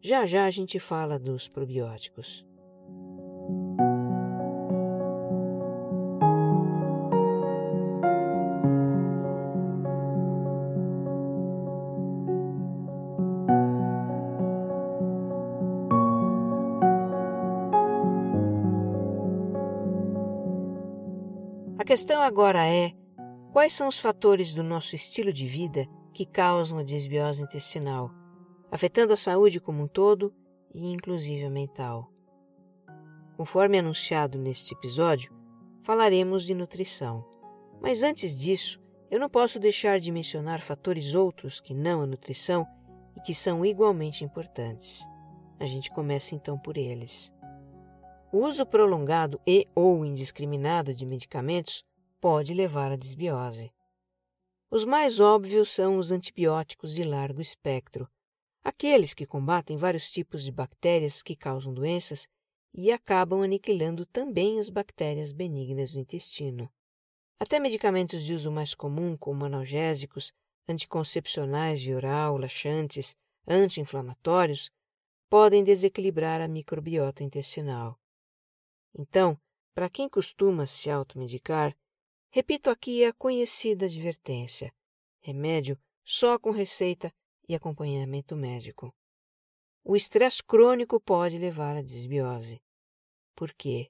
Já 0.00 0.24
já 0.24 0.46
a 0.46 0.50
gente 0.50 0.80
fala 0.80 1.18
dos 1.18 1.46
probióticos. 1.46 2.42
A 21.76 21.84
questão 21.84 22.22
agora 22.22 22.66
é: 22.66 23.03
quais 23.54 23.72
são 23.72 23.86
os 23.86 24.00
fatores 24.00 24.52
do 24.52 24.64
nosso 24.64 24.96
estilo 24.96 25.32
de 25.32 25.46
vida 25.46 25.86
que 26.12 26.26
causam 26.26 26.76
a 26.78 26.82
desbiose 26.82 27.40
intestinal, 27.40 28.10
afetando 28.68 29.12
a 29.12 29.16
saúde 29.16 29.60
como 29.60 29.80
um 29.80 29.86
todo 29.86 30.34
e 30.74 30.92
inclusive 30.92 31.44
a 31.44 31.50
mental. 31.50 32.10
Conforme 33.36 33.78
anunciado 33.78 34.36
neste 34.38 34.74
episódio, 34.74 35.32
falaremos 35.84 36.44
de 36.44 36.52
nutrição. 36.52 37.24
Mas 37.80 38.02
antes 38.02 38.36
disso, 38.36 38.82
eu 39.08 39.20
não 39.20 39.30
posso 39.30 39.60
deixar 39.60 40.00
de 40.00 40.10
mencionar 40.10 40.60
fatores 40.60 41.14
outros 41.14 41.60
que 41.60 41.72
não 41.72 42.02
a 42.02 42.06
nutrição 42.08 42.66
e 43.16 43.20
que 43.20 43.36
são 43.36 43.64
igualmente 43.64 44.24
importantes. 44.24 45.06
A 45.60 45.64
gente 45.64 45.92
começa 45.92 46.34
então 46.34 46.58
por 46.58 46.76
eles. 46.76 47.32
O 48.32 48.38
uso 48.38 48.66
prolongado 48.66 49.40
e 49.46 49.68
ou 49.76 50.04
indiscriminado 50.04 50.92
de 50.92 51.06
medicamentos 51.06 51.84
pode 52.24 52.54
levar 52.54 52.90
à 52.90 52.96
desbiose. 52.96 53.70
Os 54.70 54.86
mais 54.86 55.20
óbvios 55.20 55.70
são 55.70 55.98
os 55.98 56.10
antibióticos 56.10 56.94
de 56.94 57.04
largo 57.04 57.38
espectro, 57.42 58.08
aqueles 58.64 59.12
que 59.12 59.26
combatem 59.26 59.76
vários 59.76 60.10
tipos 60.10 60.42
de 60.42 60.50
bactérias 60.50 61.22
que 61.22 61.36
causam 61.36 61.74
doenças 61.74 62.26
e 62.72 62.90
acabam 62.90 63.42
aniquilando 63.42 64.06
também 64.06 64.58
as 64.58 64.70
bactérias 64.70 65.32
benignas 65.32 65.92
do 65.92 66.00
intestino. 66.00 66.72
Até 67.38 67.60
medicamentos 67.60 68.24
de 68.24 68.32
uso 68.32 68.50
mais 68.50 68.74
comum, 68.74 69.18
como 69.18 69.44
analgésicos, 69.44 70.32
anticoncepcionais 70.66 71.78
de 71.82 71.92
oral, 71.92 72.38
laxantes, 72.38 73.14
anti-inflamatórios, 73.46 74.70
podem 75.28 75.62
desequilibrar 75.62 76.40
a 76.40 76.48
microbiota 76.48 77.22
intestinal. 77.22 78.00
Então, 78.98 79.38
para 79.74 79.90
quem 79.90 80.08
costuma 80.08 80.64
se 80.64 80.90
automedicar, 80.90 81.76
repito 82.34 82.68
aqui 82.68 83.04
a 83.04 83.12
conhecida 83.12 83.86
advertência: 83.86 84.74
remédio 85.20 85.78
só 86.02 86.36
com 86.36 86.50
receita 86.50 87.14
e 87.48 87.54
acompanhamento 87.54 88.34
médico. 88.34 88.92
O 89.84 89.94
estresse 89.94 90.42
crônico 90.42 90.98
pode 90.98 91.38
levar 91.38 91.76
à 91.76 91.80
desbiose. 91.80 92.60
Por 93.36 93.54
quê? 93.54 93.88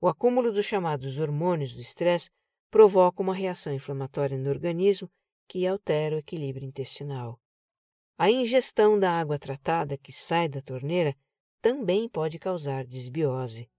O 0.00 0.08
acúmulo 0.08 0.50
dos 0.50 0.66
chamados 0.66 1.16
hormônios 1.16 1.76
do 1.76 1.80
estresse 1.80 2.28
provoca 2.72 3.22
uma 3.22 3.34
reação 3.34 3.72
inflamatória 3.72 4.36
no 4.36 4.50
organismo 4.50 5.08
que 5.46 5.64
altera 5.64 6.16
o 6.16 6.18
equilíbrio 6.18 6.66
intestinal. 6.66 7.38
A 8.18 8.28
ingestão 8.32 8.98
da 8.98 9.12
água 9.12 9.38
tratada 9.38 9.96
que 9.96 10.12
sai 10.12 10.48
da 10.48 10.60
torneira 10.60 11.14
também 11.62 12.08
pode 12.08 12.36
causar 12.36 12.84
desbiose. 12.84 13.70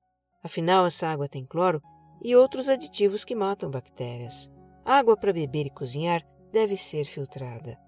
Afinal, 0.41 0.85
essa 0.85 1.09
água 1.09 1.27
tem 1.27 1.45
cloro 1.45 1.81
e 2.23 2.35
outros 2.35 2.69
aditivos 2.69 3.25
que 3.25 3.35
matam 3.35 3.69
bactérias. 3.69 4.51
Água 4.85 5.17
para 5.17 5.33
beber 5.33 5.65
e 5.67 5.69
cozinhar 5.69 6.25
deve 6.51 6.77
ser 6.77 7.05
filtrada. 7.05 7.79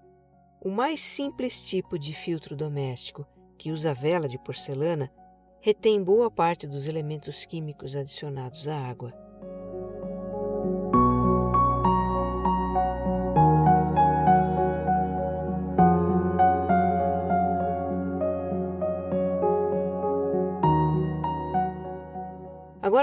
O 0.60 0.70
mais 0.70 1.00
simples 1.00 1.68
tipo 1.68 1.98
de 1.98 2.12
filtro 2.12 2.56
doméstico, 2.56 3.26
que 3.58 3.70
usa 3.70 3.94
vela 3.94 4.26
de 4.26 4.38
porcelana, 4.38 5.12
retém 5.60 6.02
boa 6.02 6.30
parte 6.30 6.66
dos 6.66 6.88
elementos 6.88 7.44
químicos 7.44 7.94
adicionados 7.94 8.66
à 8.66 8.76
água. 8.76 9.23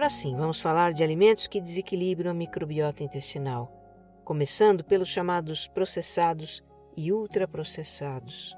Agora 0.01 0.15
sim, 0.15 0.35
vamos 0.35 0.59
falar 0.59 0.93
de 0.93 1.03
alimentos 1.03 1.45
que 1.45 1.61
desequilibram 1.61 2.31
a 2.31 2.33
microbiota 2.33 3.03
intestinal, 3.03 3.71
começando 4.25 4.83
pelos 4.83 5.07
chamados 5.07 5.67
processados 5.67 6.63
e 6.97 7.13
ultraprocessados. 7.13 8.57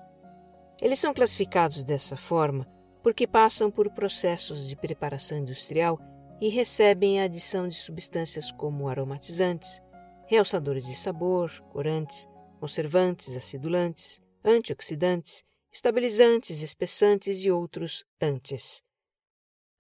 Eles 0.81 0.99
são 0.99 1.13
classificados 1.13 1.83
dessa 1.83 2.15
forma 2.15 2.65
porque 3.03 3.27
passam 3.27 3.69
por 3.69 3.89
processos 3.89 4.69
de 4.69 4.77
preparação 4.77 5.37
industrial 5.37 5.99
e 6.39 6.47
recebem 6.47 7.19
a 7.19 7.25
adição 7.25 7.67
de 7.67 7.75
substâncias 7.75 8.49
como 8.49 8.87
aromatizantes, 8.87 9.81
realçadores 10.25 10.85
de 10.85 10.95
sabor, 10.95 11.51
corantes, 11.73 12.25
conservantes, 12.57 13.35
acidulantes, 13.35 14.21
antioxidantes, 14.45 15.43
estabilizantes, 15.69 16.61
espessantes 16.61 17.43
e 17.43 17.51
outros 17.51 18.05
antes. 18.21 18.81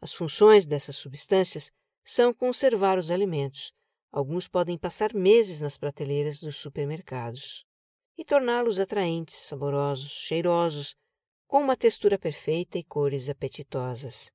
As 0.03 0.11
funções 0.11 0.65
dessas 0.65 0.97
substâncias 0.97 1.71
são 2.03 2.33
conservar 2.33 2.97
os 2.97 3.09
alimentos. 3.09 3.71
Alguns 4.11 4.49
podem 4.49 4.77
passar 4.77 5.13
meses 5.13 5.61
nas 5.61 5.77
prateleiras 5.77 6.41
dos 6.41 6.57
supermercados 6.57 7.65
e 8.17 8.25
torná-los 8.25 8.79
atraentes, 8.79 9.33
saborosos, 9.33 10.11
cheirosos, 10.11 10.93
com 11.47 11.61
uma 11.61 11.77
textura 11.77 12.19
perfeita 12.19 12.77
e 12.77 12.83
cores 12.83 13.29
apetitosas. 13.29 14.29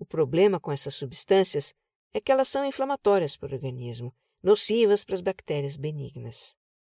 O 0.00 0.04
problema 0.04 0.58
com 0.58 0.72
essas 0.72 0.96
substâncias 0.96 1.72
é 2.12 2.20
que 2.20 2.32
elas 2.32 2.48
são 2.48 2.64
inflamatórias 2.64 3.36
para 3.36 3.52
o 3.52 3.54
organismo, 3.54 4.12
nocivas 4.42 5.04
para 5.04 5.14
as 5.14 5.20
bactérias 5.20 5.76
benignas. 5.76 6.56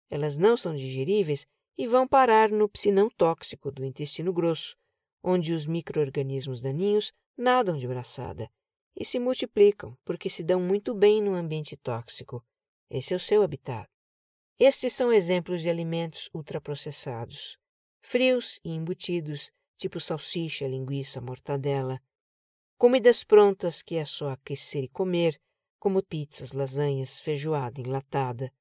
Elas 0.08 0.36
não 0.36 0.56
são 0.56 0.76
digeríveis 0.76 1.48
e 1.76 1.84
vão 1.88 2.06
parar 2.06 2.48
no 2.48 2.68
psinão 2.68 3.10
tóxico 3.10 3.72
do 3.72 3.84
intestino 3.84 4.32
grosso, 4.32 4.76
onde 5.20 5.52
os 5.52 5.66
microorganismos 5.66 6.62
daninhos 6.62 7.12
nadam 7.38 7.76
de 7.78 7.86
braçada 7.86 8.50
e 8.96 9.04
se 9.04 9.20
multiplicam 9.20 9.96
porque 10.04 10.28
se 10.28 10.42
dão 10.42 10.60
muito 10.60 10.92
bem 10.92 11.22
no 11.22 11.34
ambiente 11.34 11.76
tóxico. 11.76 12.44
Esse 12.90 13.14
é 13.14 13.16
o 13.16 13.20
seu 13.20 13.42
habitat. 13.42 13.88
Estes 14.58 14.92
são 14.92 15.12
exemplos 15.12 15.62
de 15.62 15.70
alimentos 15.70 16.28
ultraprocessados, 16.34 17.56
frios 18.02 18.58
e 18.64 18.70
embutidos, 18.70 19.52
tipo 19.76 20.00
salsicha, 20.00 20.66
linguiça, 20.66 21.20
mortadela. 21.20 22.02
Comidas 22.76 23.22
prontas 23.22 23.82
que 23.82 23.94
é 23.94 24.04
só 24.04 24.30
aquecer 24.30 24.82
e 24.82 24.88
comer, 24.88 25.40
como 25.78 26.02
pizzas, 26.02 26.52
lasanhas, 26.52 27.20
feijoada 27.20 27.80
enlatada. 27.80 28.52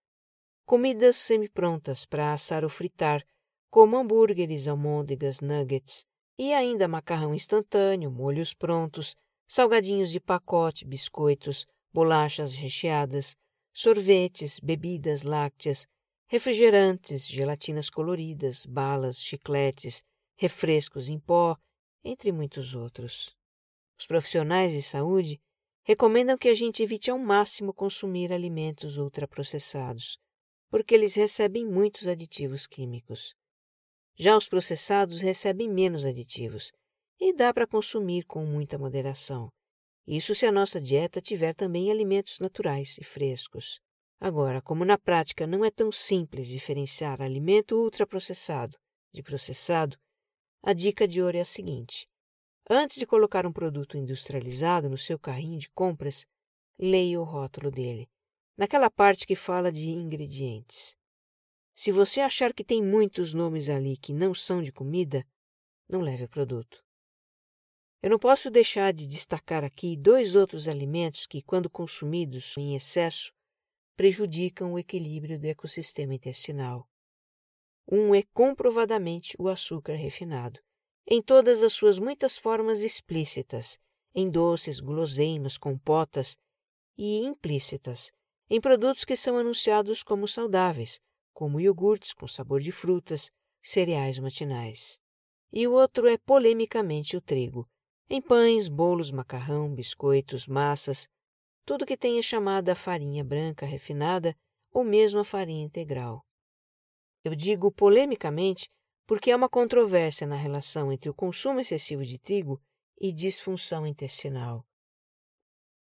Comidas 0.66 1.16
semi-prontas 1.16 2.06
para 2.06 2.34
assar 2.34 2.64
ou 2.64 2.70
fritar, 2.70 3.26
como 3.72 3.98
hambúrgueres, 3.98 4.68
almôndegas, 4.68 5.40
nuggets, 5.40 6.06
e 6.38 6.54
ainda 6.54 6.88
macarrão 6.88 7.34
instantâneo, 7.34 8.12
molhos 8.12 8.54
prontos, 8.54 9.16
salgadinhos 9.48 10.12
de 10.12 10.20
pacote, 10.20 10.86
biscoitos, 10.86 11.66
bolachas 11.92 12.54
recheadas, 12.54 13.36
sorvetes, 13.74 14.60
bebidas 14.60 15.24
lácteas, 15.24 15.88
refrigerantes, 16.28 17.26
gelatinas 17.26 17.90
coloridas, 17.90 18.66
balas, 18.66 19.18
chicletes, 19.18 20.04
refrescos 20.36 21.10
em 21.10 21.20
pó, 21.20 21.58
entre 22.04 22.32
muitos 22.32 22.76
outros. 22.76 23.36
Os 23.98 24.06
profissionais 24.06 24.74
de 24.74 24.82
saúde 24.82 25.42
recomendam 25.84 26.38
que 26.38 26.50
a 26.50 26.54
gente 26.54 26.84
evite 26.84 27.10
ao 27.10 27.18
máximo 27.18 27.74
consumir 27.74 28.32
alimentos 28.32 28.98
ultraprocessados, 28.98 30.20
porque 30.70 30.94
eles 30.94 31.16
recebem 31.16 31.66
muitos 31.66 32.08
aditivos 32.08 32.68
químicos. 32.68 33.34
Já 34.20 34.36
os 34.36 34.50
processados 34.50 35.22
recebem 35.22 35.70
menos 35.70 36.04
aditivos 36.04 36.72
e 37.20 37.34
dá 37.34 37.54
para 37.54 37.68
consumir 37.68 38.26
com 38.26 38.44
muita 38.44 38.76
moderação. 38.76 39.52
Isso 40.08 40.34
se 40.34 40.46
a 40.48 40.52
nossa 40.52 40.82
dieta 40.82 41.22
tiver 41.22 41.54
também 41.54 41.92
alimentos 41.92 42.40
naturais 42.40 42.98
e 42.98 43.04
frescos. 43.04 43.80
Agora, 44.20 44.60
como 44.60 44.84
na 44.84 44.98
prática 44.98 45.46
não 45.46 45.64
é 45.64 45.70
tão 45.70 45.92
simples 45.92 46.48
diferenciar 46.48 47.22
alimento 47.22 47.76
ultraprocessado 47.76 48.76
de 49.14 49.22
processado, 49.22 49.96
a 50.64 50.74
dica 50.74 51.08
de 51.08 51.22
ouro 51.22 51.38
é 51.38 51.42
a 51.42 51.46
seguinte: 51.46 52.08
antes 52.68 52.98
de 52.98 53.06
colocar 53.06 53.46
um 53.46 53.54
produto 53.54 53.98
industrializado 53.98 54.90
no 54.90 54.98
seu 54.98 55.20
carrinho 55.20 55.60
de 55.60 55.70
compras, 55.70 56.26
leia 56.80 57.22
o 57.22 57.24
rótulo 57.24 57.70
dele, 57.70 58.10
naquela 58.58 58.90
parte 58.90 59.28
que 59.28 59.36
fala 59.36 59.72
de 59.72 59.90
ingredientes. 59.90 60.97
Se 61.80 61.92
você 61.92 62.22
achar 62.22 62.56
que 62.56 62.64
tem 62.64 62.84
muitos 62.84 63.36
nomes 63.36 63.70
ali 63.70 63.98
que 63.98 64.12
não 64.12 64.34
são 64.34 64.64
de 64.64 64.72
comida, 64.72 65.24
não 65.88 66.02
leve 66.02 66.24
o 66.24 66.28
produto. 66.28 66.84
Eu 68.02 68.10
não 68.10 68.18
posso 68.18 68.50
deixar 68.50 68.92
de 68.92 69.06
destacar 69.06 69.64
aqui 69.64 69.96
dois 69.96 70.34
outros 70.34 70.68
alimentos 70.68 71.28
que, 71.28 71.40
quando 71.40 71.70
consumidos 71.70 72.56
em 72.58 72.76
excesso, 72.76 73.32
prejudicam 73.96 74.74
o 74.74 74.80
equilíbrio 74.80 75.40
do 75.40 75.46
ecossistema 75.46 76.16
intestinal. 76.16 76.90
Um 77.88 78.16
é 78.16 78.24
comprovadamente 78.34 79.36
o 79.38 79.48
açúcar 79.48 79.94
refinado, 79.94 80.60
em 81.06 81.22
todas 81.22 81.62
as 81.62 81.74
suas 81.74 82.00
muitas 82.00 82.40
formas 82.40 82.82
explícitas, 82.82 83.80
em 84.16 84.28
doces, 84.32 84.80
guloseimas, 84.80 85.60
compotas, 85.60 86.40
e 86.98 87.20
implícitas, 87.20 88.12
em 88.50 88.60
produtos 88.60 89.06
que 89.06 89.16
são 89.16 89.38
anunciados 89.38 90.02
como 90.02 90.28
saudáveis, 90.28 91.00
como 91.38 91.60
iogurtes 91.60 92.14
com 92.14 92.28
sabor 92.28 92.60
de 92.60 92.72
frutas, 92.72 93.30
cereais 93.62 94.18
matinais. 94.18 95.00
E 95.54 95.68
o 95.68 95.72
outro 95.72 96.08
é 96.08 96.18
polemicamente 96.18 97.16
o 97.16 97.22
trigo, 97.22 97.70
em 98.10 98.20
pães, 98.20 98.68
bolos, 98.68 99.12
macarrão, 99.12 99.72
biscoitos, 99.72 100.48
massas, 100.48 101.08
tudo 101.64 101.86
que 101.86 101.96
tenha 101.96 102.24
chamada 102.24 102.74
farinha 102.74 103.24
branca 103.24 103.68
refinada 103.68 104.36
ou 104.74 104.84
mesmo 104.84 105.20
a 105.20 105.24
farinha 105.24 105.64
integral. 105.64 106.26
Eu 107.24 107.36
digo 107.36 107.72
polemicamente 107.72 108.68
porque 109.06 109.30
há 109.30 109.36
uma 109.36 109.48
controvérsia 109.48 110.26
na 110.26 110.36
relação 110.36 110.92
entre 110.92 111.08
o 111.08 111.14
consumo 111.14 111.60
excessivo 111.60 112.04
de 112.04 112.18
trigo 112.18 112.60
e 113.00 113.14
disfunção 113.14 113.86
intestinal. 113.86 114.66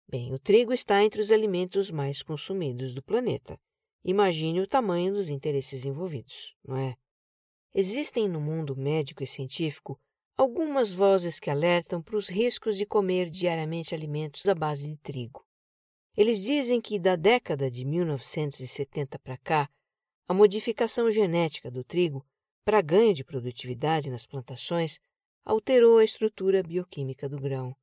Bem, 0.06 0.34
o 0.34 0.38
trigo 0.38 0.74
está 0.74 1.02
entre 1.02 1.18
os 1.18 1.30
alimentos 1.30 1.90
mais 1.90 2.22
consumidos 2.22 2.94
do 2.94 3.02
planeta. 3.02 3.58
Imagine 4.08 4.60
o 4.60 4.68
tamanho 4.68 5.12
dos 5.14 5.28
interesses 5.28 5.84
envolvidos, 5.84 6.54
não 6.64 6.76
é? 6.76 6.96
Existem 7.74 8.28
no 8.28 8.40
mundo 8.40 8.76
médico 8.76 9.24
e 9.24 9.26
científico 9.26 9.98
algumas 10.36 10.92
vozes 10.92 11.40
que 11.40 11.50
alertam 11.50 12.00
para 12.00 12.16
os 12.16 12.28
riscos 12.28 12.76
de 12.76 12.86
comer 12.86 13.28
diariamente 13.28 13.96
alimentos 13.96 14.46
à 14.46 14.54
base 14.54 14.86
de 14.86 14.96
trigo. 14.98 15.44
Eles 16.16 16.40
dizem 16.44 16.80
que 16.80 17.00
da 17.00 17.16
década 17.16 17.68
de 17.68 17.84
1970 17.84 19.18
para 19.18 19.36
cá, 19.38 19.68
a 20.28 20.32
modificação 20.32 21.10
genética 21.10 21.68
do 21.68 21.82
trigo 21.82 22.24
para 22.64 22.80
ganho 22.80 23.12
de 23.12 23.24
produtividade 23.24 24.08
nas 24.08 24.24
plantações 24.24 25.00
alterou 25.44 25.98
a 25.98 26.04
estrutura 26.04 26.62
bioquímica 26.62 27.28
do 27.28 27.40
grão. 27.40 27.74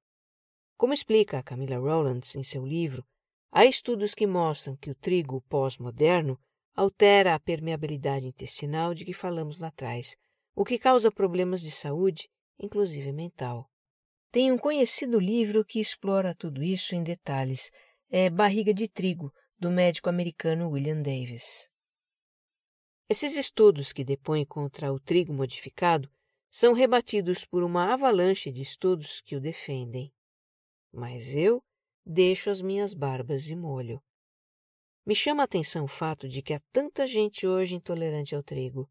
Como 0.77 0.93
explica 0.93 1.37
a 1.37 1.43
Camila 1.43 1.75
Rowlands 1.75 2.33
em 2.37 2.45
seu 2.45 2.65
livro, 2.65 3.05
há 3.53 3.65
estudos 3.65 4.15
que 4.15 4.25
mostram 4.25 4.75
que 4.75 4.89
o 4.89 4.95
trigo 4.95 5.41
pós-moderno 5.47 6.39
altera 6.75 7.35
a 7.35 7.39
permeabilidade 7.39 8.25
intestinal 8.25 8.93
de 8.93 9.05
que 9.05 9.13
falamos 9.13 9.59
lá 9.59 9.67
atrás, 9.67 10.15
o 10.55 10.65
que 10.65 10.79
causa 10.79 11.11
problemas 11.11 11.61
de 11.61 11.71
saúde, 11.71 12.27
inclusive 12.59 13.11
mental. 13.11 13.69
Tem 14.31 14.51
um 14.51 14.57
conhecido 14.57 15.19
livro 15.19 15.63
que 15.63 15.79
explora 15.79 16.33
tudo 16.33 16.63
isso 16.63 16.95
em 16.95 17.03
detalhes. 17.03 17.69
É 18.09 18.29
Barriga 18.29 18.73
de 18.73 18.87
Trigo, 18.87 19.31
do 19.59 19.69
médico 19.69 20.09
americano 20.09 20.69
William 20.69 21.01
Davis. 21.01 21.69
Esses 23.07 23.35
estudos 23.35 23.93
que 23.93 24.03
depõem 24.03 24.43
contra 24.43 24.91
o 24.91 24.99
trigo 24.99 25.31
modificado 25.31 26.09
são 26.49 26.73
rebatidos 26.73 27.45
por 27.45 27.63
uma 27.63 27.93
avalanche 27.93 28.51
de 28.51 28.61
estudos 28.63 29.21
que 29.21 29.35
o 29.35 29.41
defendem 29.41 30.11
mas 30.93 31.35
eu 31.35 31.63
deixo 32.05 32.49
as 32.49 32.61
minhas 32.61 32.93
barbas 32.93 33.43
de 33.43 33.55
molho. 33.55 34.01
Me 35.05 35.15
chama 35.15 35.43
a 35.43 35.45
atenção 35.45 35.85
o 35.85 35.87
fato 35.87 36.27
de 36.27 36.41
que 36.41 36.53
há 36.53 36.61
tanta 36.71 37.07
gente 37.07 37.47
hoje 37.47 37.75
intolerante 37.75 38.35
ao 38.35 38.43
trigo, 38.43 38.89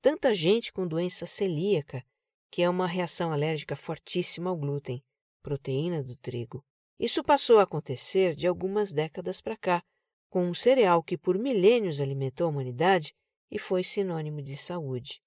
tanta 0.00 0.34
gente 0.34 0.72
com 0.72 0.86
doença 0.86 1.26
celíaca, 1.26 2.04
que 2.50 2.62
é 2.62 2.68
uma 2.68 2.86
reação 2.86 3.32
alérgica 3.32 3.74
fortíssima 3.74 4.50
ao 4.50 4.56
glúten, 4.56 5.02
proteína 5.42 6.02
do 6.02 6.16
trigo. 6.16 6.64
Isso 6.98 7.24
passou 7.24 7.58
a 7.58 7.62
acontecer 7.62 8.34
de 8.34 8.46
algumas 8.46 8.92
décadas 8.92 9.40
para 9.40 9.56
cá, 9.56 9.82
com 10.28 10.46
um 10.46 10.54
cereal 10.54 11.02
que 11.02 11.18
por 11.18 11.38
milênios 11.38 12.00
alimentou 12.00 12.46
a 12.46 12.50
humanidade 12.50 13.14
e 13.50 13.58
foi 13.58 13.82
sinônimo 13.82 14.42
de 14.42 14.56
saúde. 14.56 15.22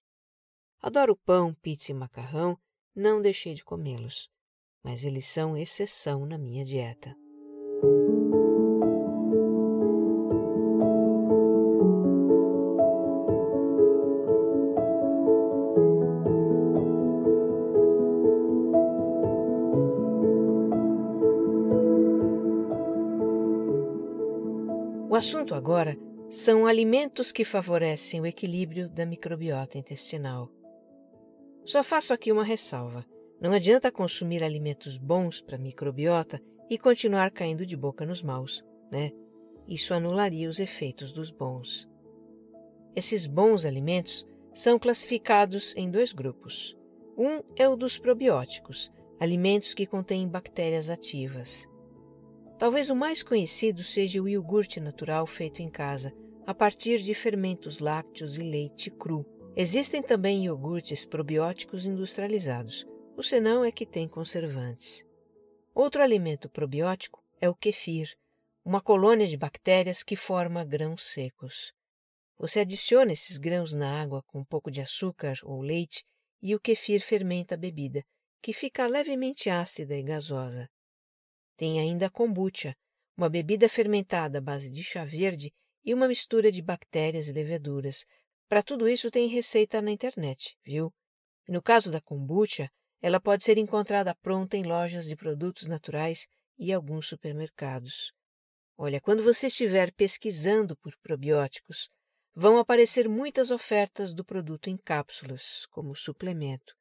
Adoro 0.80 1.16
pão, 1.16 1.54
pizza 1.54 1.92
e 1.92 1.94
macarrão, 1.94 2.58
não 2.94 3.20
deixei 3.20 3.54
de 3.54 3.64
comê-los 3.64 4.30
mas 4.86 5.04
eles 5.04 5.26
são 5.26 5.56
exceção 5.56 6.24
na 6.24 6.38
minha 6.38 6.64
dieta. 6.64 7.16
O 25.10 25.14
assunto 25.16 25.52
agora 25.52 25.98
são 26.30 26.64
alimentos 26.64 27.32
que 27.32 27.44
favorecem 27.44 28.20
o 28.20 28.26
equilíbrio 28.26 28.88
da 28.88 29.04
microbiota 29.04 29.78
intestinal. 29.78 30.48
Só 31.64 31.82
faço 31.82 32.14
aqui 32.14 32.30
uma 32.30 32.44
ressalva. 32.44 33.04
Não 33.40 33.52
adianta 33.52 33.92
consumir 33.92 34.42
alimentos 34.42 34.96
bons 34.96 35.40
para 35.40 35.56
a 35.56 35.58
microbiota 35.58 36.40
e 36.70 36.78
continuar 36.78 37.30
caindo 37.30 37.66
de 37.66 37.76
boca 37.76 38.06
nos 38.06 38.22
maus, 38.22 38.64
né? 38.90 39.12
Isso 39.68 39.92
anularia 39.92 40.48
os 40.48 40.58
efeitos 40.58 41.12
dos 41.12 41.30
bons. 41.30 41.88
Esses 42.94 43.26
bons 43.26 43.64
alimentos 43.64 44.26
são 44.54 44.78
classificados 44.78 45.74
em 45.76 45.90
dois 45.90 46.12
grupos. 46.12 46.76
Um 47.16 47.42
é 47.56 47.68
o 47.68 47.76
dos 47.76 47.98
probióticos, 47.98 48.90
alimentos 49.20 49.74
que 49.74 49.86
contêm 49.86 50.28
bactérias 50.28 50.88
ativas. 50.88 51.68
Talvez 52.58 52.88
o 52.88 52.96
mais 52.96 53.22
conhecido 53.22 53.82
seja 53.82 54.22
o 54.22 54.28
iogurte 54.28 54.80
natural 54.80 55.26
feito 55.26 55.60
em 55.60 55.68
casa, 55.68 56.12
a 56.46 56.54
partir 56.54 57.00
de 57.00 57.12
fermentos 57.12 57.80
lácteos 57.80 58.38
e 58.38 58.42
leite 58.42 58.90
cru. 58.90 59.26
Existem 59.54 60.02
também 60.02 60.44
iogurtes 60.44 61.04
probióticos 61.04 61.84
industrializados, 61.84 62.86
o 63.16 63.22
senão 63.22 63.64
é 63.64 63.72
que 63.72 63.86
tem 63.86 64.06
conservantes. 64.06 65.02
Outro 65.74 66.02
alimento 66.02 66.50
probiótico 66.50 67.24
é 67.40 67.48
o 67.48 67.54
kefir, 67.54 68.14
uma 68.62 68.80
colônia 68.80 69.26
de 69.26 69.38
bactérias 69.38 70.02
que 70.02 70.14
forma 70.14 70.62
grãos 70.66 71.02
secos. 71.02 71.72
Você 72.36 72.60
adiciona 72.60 73.14
esses 73.14 73.38
grãos 73.38 73.72
na 73.72 74.02
água 74.02 74.22
com 74.26 74.40
um 74.40 74.44
pouco 74.44 74.70
de 74.70 74.82
açúcar 74.82 75.34
ou 75.44 75.62
leite 75.62 76.04
e 76.42 76.54
o 76.54 76.60
kefir 76.60 77.00
fermenta 77.00 77.54
a 77.54 77.58
bebida, 77.58 78.04
que 78.42 78.52
fica 78.52 78.86
levemente 78.86 79.48
ácida 79.48 79.96
e 79.96 80.02
gasosa. 80.02 80.68
Tem 81.56 81.80
ainda 81.80 82.06
a 82.06 82.10
kombucha, 82.10 82.76
uma 83.16 83.30
bebida 83.30 83.66
fermentada 83.66 84.38
à 84.38 84.40
base 84.42 84.70
de 84.70 84.84
chá 84.84 85.06
verde 85.06 85.50
e 85.82 85.94
uma 85.94 86.06
mistura 86.06 86.52
de 86.52 86.60
bactérias 86.60 87.28
e 87.28 87.32
leveduras. 87.32 88.04
Para 88.46 88.62
tudo 88.62 88.86
isso 88.86 89.10
tem 89.10 89.26
receita 89.26 89.80
na 89.80 89.90
internet, 89.90 90.54
viu? 90.62 90.92
E 91.48 91.52
no 91.52 91.62
caso 91.62 91.90
da 91.90 92.00
kombucha, 92.00 92.70
ela 93.00 93.20
pode 93.20 93.44
ser 93.44 93.58
encontrada 93.58 94.14
pronta 94.14 94.56
em 94.56 94.64
lojas 94.64 95.06
de 95.06 95.16
produtos 95.16 95.66
naturais 95.66 96.26
e 96.58 96.72
alguns 96.72 97.08
supermercados. 97.08 98.12
Olha, 98.76 99.00
quando 99.00 99.22
você 99.22 99.46
estiver 99.46 99.92
pesquisando 99.92 100.76
por 100.76 100.96
probióticos, 101.02 101.88
vão 102.34 102.58
aparecer 102.58 103.08
muitas 103.08 103.50
ofertas 103.50 104.12
do 104.12 104.24
produto 104.24 104.68
em 104.68 104.76
cápsulas, 104.76 105.66
como 105.70 105.94
suplemento. 105.94 106.74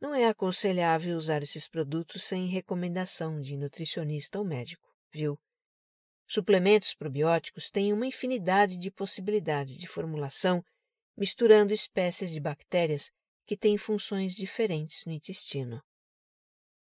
Não 0.00 0.14
é 0.14 0.26
aconselhável 0.26 1.16
usar 1.16 1.42
esses 1.42 1.68
produtos 1.68 2.24
sem 2.24 2.46
recomendação 2.46 3.40
de 3.40 3.56
nutricionista 3.56 4.38
ou 4.38 4.44
médico, 4.44 4.88
viu? 5.10 5.40
Suplementos 6.28 6.94
probióticos 6.94 7.70
têm 7.70 7.92
uma 7.92 8.06
infinidade 8.06 8.76
de 8.76 8.90
possibilidades 8.90 9.78
de 9.78 9.86
formulação, 9.86 10.62
misturando 11.16 11.72
espécies 11.72 12.30
de 12.30 12.38
bactérias 12.38 13.10
que 13.48 13.56
têm 13.56 13.78
funções 13.78 14.34
diferentes 14.34 15.06
no 15.06 15.12
intestino. 15.12 15.82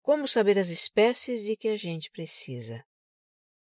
Como 0.02 0.28
saber 0.28 0.60
as 0.60 0.68
espécies 0.68 1.42
de 1.46 1.56
que 1.56 1.70
a 1.70 1.78
gente 1.78 2.12
precisa? 2.12 2.84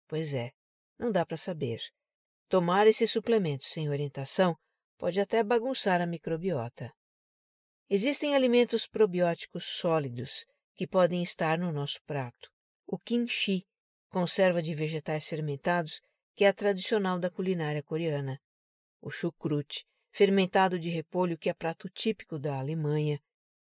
Pois 0.07 0.33
é, 0.33 0.53
não 0.97 1.11
dá 1.11 1.27
para 1.27 1.37
saber. 1.37 1.81
Tomar 2.49 2.87
esse 2.87 3.09
suplemento 3.09 3.65
sem 3.65 3.89
orientação 3.89 4.57
pode 4.97 5.21
até 5.21 5.43
bagunçar 5.43 6.01
a 6.01 6.07
microbiota. 6.07 6.93
Existem 7.91 8.37
alimentos 8.37 8.87
probióticos 8.87 9.65
sólidos 9.65 10.47
que 10.77 10.87
podem 10.87 11.21
estar 11.21 11.59
no 11.59 11.73
nosso 11.73 12.01
prato. 12.05 12.49
O 12.87 12.97
kimchi, 12.97 13.67
conserva 14.09 14.63
de 14.63 14.73
vegetais 14.73 15.27
fermentados, 15.27 16.01
que 16.37 16.45
é 16.45 16.49
a 16.49 16.53
tradicional 16.53 17.19
da 17.19 17.29
culinária 17.29 17.83
coreana. 17.83 18.41
O 19.01 19.11
chucrute, 19.11 19.85
fermentado 20.15 20.79
de 20.79 20.89
repolho 20.91 21.37
que 21.37 21.51
é 21.51 21.53
prato 21.53 21.89
típico 21.89 22.39
da 22.39 22.57
Alemanha, 22.57 23.21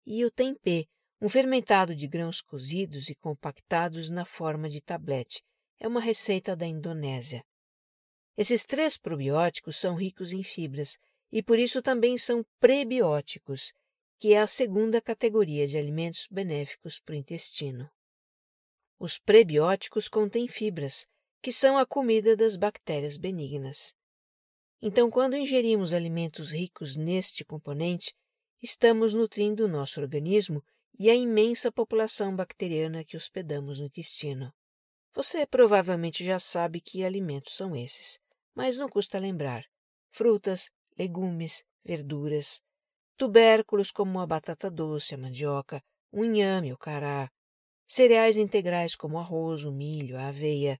e 0.04 0.22
o 0.22 0.30
tempê, 0.30 0.86
um 1.18 1.30
fermentado 1.30 1.96
de 1.96 2.06
grãos 2.06 2.42
cozidos 2.42 3.08
e 3.08 3.14
compactados 3.14 4.10
na 4.10 4.26
forma 4.26 4.68
de 4.68 4.82
tablete. 4.82 5.42
É 5.80 5.88
uma 5.88 5.98
receita 5.98 6.54
da 6.54 6.66
Indonésia. 6.66 7.42
Esses 8.36 8.66
três 8.66 8.98
probióticos 8.98 9.78
são 9.78 9.94
ricos 9.94 10.30
em 10.30 10.42
fibras 10.42 10.98
e 11.32 11.42
por 11.42 11.58
isso 11.58 11.80
também 11.80 12.18
são 12.18 12.44
prebióticos, 12.60 13.72
que 14.18 14.34
é 14.34 14.40
a 14.40 14.46
segunda 14.46 15.00
categoria 15.00 15.66
de 15.66 15.78
alimentos 15.78 16.28
benéficos 16.30 17.00
para 17.00 17.14
o 17.14 17.16
intestino. 17.16 17.88
Os 18.98 19.18
prebióticos 19.18 20.06
contêm 20.06 20.46
fibras, 20.46 21.06
que 21.40 21.50
são 21.50 21.78
a 21.78 21.86
comida 21.86 22.36
das 22.36 22.56
bactérias 22.56 23.16
benignas. 23.16 23.94
Então, 24.80 25.10
quando 25.10 25.36
ingerimos 25.36 25.92
alimentos 25.92 26.50
ricos 26.50 26.96
neste 26.96 27.44
componente, 27.44 28.14
estamos 28.62 29.14
nutrindo 29.14 29.64
o 29.64 29.68
nosso 29.68 30.00
organismo 30.00 30.62
e 30.98 31.10
a 31.10 31.14
imensa 31.14 31.72
população 31.72 32.34
bacteriana 32.34 33.04
que 33.04 33.16
hospedamos 33.16 33.78
no 33.78 33.86
intestino. 33.86 34.52
Você 35.14 35.46
provavelmente 35.46 36.24
já 36.24 36.38
sabe 36.38 36.80
que 36.80 37.04
alimentos 37.04 37.56
são 37.56 37.74
esses, 37.74 38.18
mas 38.54 38.76
não 38.76 38.88
custa 38.88 39.18
lembrar: 39.18 39.64
frutas, 40.10 40.70
legumes, 40.98 41.64
verduras, 41.82 42.60
tubérculos 43.16 43.90
como 43.90 44.20
a 44.20 44.26
batata 44.26 44.70
doce, 44.70 45.14
a 45.14 45.18
mandioca, 45.18 45.82
o 46.12 46.22
inhame, 46.22 46.72
o 46.72 46.78
cará, 46.78 47.30
cereais 47.88 48.36
integrais 48.36 48.94
como 48.94 49.18
arroz, 49.18 49.64
o 49.64 49.72
milho, 49.72 50.18
a 50.18 50.28
aveia, 50.28 50.78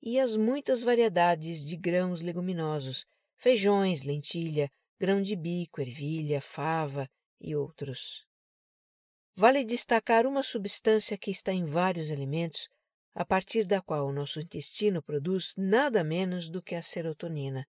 e 0.00 0.20
as 0.20 0.36
muitas 0.36 0.82
variedades 0.82 1.64
de 1.64 1.76
grãos 1.76 2.20
leguminosos 2.20 3.04
feijões, 3.36 4.02
lentilha, 4.02 4.70
grão 4.98 5.20
de 5.20 5.36
bico, 5.36 5.80
ervilha, 5.80 6.40
fava 6.40 7.08
e 7.40 7.54
outros. 7.54 8.26
Vale 9.36 9.64
destacar 9.64 10.26
uma 10.26 10.42
substância 10.42 11.18
que 11.18 11.30
está 11.30 11.52
em 11.52 11.64
vários 11.64 12.10
alimentos, 12.10 12.68
a 13.14 13.24
partir 13.24 13.66
da 13.66 13.80
qual 13.80 14.06
o 14.06 14.12
nosso 14.12 14.40
intestino 14.40 15.02
produz 15.02 15.54
nada 15.56 16.04
menos 16.04 16.48
do 16.48 16.62
que 16.62 16.74
a 16.74 16.82
serotonina, 16.82 17.64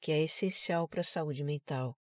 que 0.00 0.12
é 0.12 0.22
essencial 0.22 0.88
para 0.88 1.00
a 1.00 1.04
saúde 1.04 1.44
mental. 1.44 1.96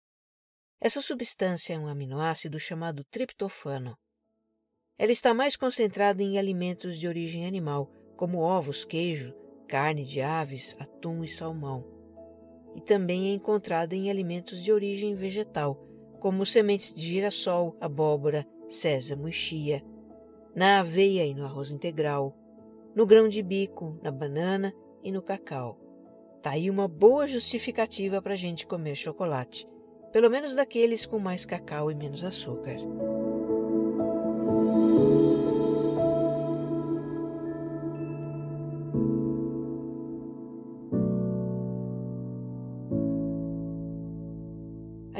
Essa 0.80 1.02
substância 1.02 1.74
é 1.74 1.80
um 1.80 1.88
aminoácido 1.88 2.60
chamado 2.60 3.04
triptofano. 3.06 3.98
Ela 4.98 5.12
está 5.12 5.34
mais 5.34 5.56
concentrada 5.56 6.22
em 6.22 6.38
alimentos 6.38 7.00
de 7.00 7.08
origem 7.08 7.46
animal, 7.46 7.91
como 8.15 8.39
ovos, 8.39 8.86
queijo, 8.86 9.34
carne 9.68 10.06
de 10.06 10.22
aves, 10.22 10.76
atum 10.80 11.24
e 11.24 11.28
salmão. 11.28 12.05
E 12.76 12.82
também 12.82 13.32
é 13.32 13.34
encontrada 13.34 13.96
em 13.96 14.10
alimentos 14.10 14.62
de 14.62 14.72
origem 14.72 15.16
vegetal, 15.16 15.82
como 16.20 16.46
sementes 16.46 16.94
de 16.94 17.02
girassol, 17.02 17.76
abóbora, 17.80 18.46
sésamo 18.68 19.28
e 19.28 19.32
chia, 19.32 19.84
na 20.54 20.80
aveia 20.80 21.26
e 21.26 21.34
no 21.34 21.46
arroz 21.46 21.72
integral, 21.72 22.36
no 22.96 23.06
grão 23.06 23.28
de 23.28 23.42
bico, 23.42 23.98
na 24.04 24.12
banana 24.12 24.74
e 25.04 25.12
no 25.12 25.22
cacau. 25.22 25.80
Tá 26.42 26.52
aí 26.52 26.70
uma 26.70 26.88
boa 26.88 27.28
justificativa 27.28 28.22
para 28.22 28.34
a 28.34 28.38
gente 28.38 28.68
comer 28.68 28.96
chocolate, 28.96 29.68
pelo 30.12 30.30
menos 30.30 30.56
daqueles 30.56 31.06
com 31.06 31.20
mais 31.20 31.44
cacau 31.44 31.90
e 31.90 31.96
menos 31.96 32.24
açúcar. 32.24 32.78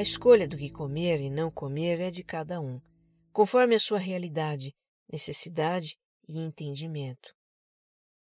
Escolha 0.06 0.46
do 0.46 0.56
que 0.56 0.70
comer 0.70 1.20
e 1.20 1.28
não 1.28 1.50
comer 1.50 2.00
é 2.00 2.10
de 2.12 2.22
cada 2.22 2.60
um, 2.60 2.80
conforme 3.32 3.74
a 3.74 3.80
sua 3.80 3.98
realidade, 3.98 4.72
necessidade 5.10 5.98
e 6.28 6.38
entendimento. 6.38 7.34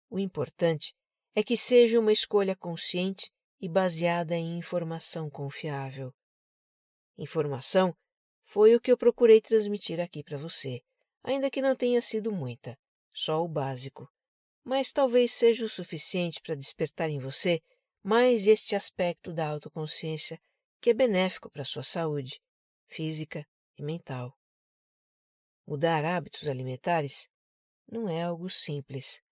O 0.09 0.17
importante 0.17 0.95
é 1.35 1.43
que 1.43 1.57
seja 1.57 1.99
uma 1.99 2.13
escolha 2.13 2.55
consciente 2.55 3.33
e 3.61 3.69
baseada 3.69 4.37
em 4.37 4.59
informação 4.59 5.29
confiável. 5.29 6.15
Informação 7.19 7.93
foi 8.45 8.77
o 8.77 8.81
que 8.81 8.93
eu 8.93 8.97
procurei 8.97 9.41
transmitir 9.41 9.99
aqui 9.99 10.23
para 10.23 10.39
você, 10.39 10.83
ainda 11.21 11.51
que 11.51 11.61
não 11.61 11.75
tenha 11.75 12.01
sido 12.01 12.31
muita, 12.31 12.79
só 13.13 13.43
o 13.43 13.49
básico. 13.49 14.09
Mas 14.63 14.93
talvez 14.93 15.33
seja 15.33 15.65
o 15.65 15.69
suficiente 15.69 16.41
para 16.43 16.55
despertar 16.55 17.11
em 17.11 17.19
você 17.19 17.61
mais 18.05 18.47
este 18.47 18.77
aspecto 18.77 19.33
da 19.33 19.49
autoconsciência 19.49 20.41
que 20.83 20.91
é 20.91 20.95
benéfico 20.95 21.49
para 21.49 21.63
a 21.63 21.65
sua 21.65 21.85
saúde 21.85 22.41
física 22.89 23.47
e 23.79 23.85
mental. 23.85 24.37
Mudar 25.65 26.05
hábitos 26.05 26.49
alimentares 26.49 27.29
não 27.89 28.09
é 28.09 28.25
algo 28.25 28.51
simples. 28.51 29.23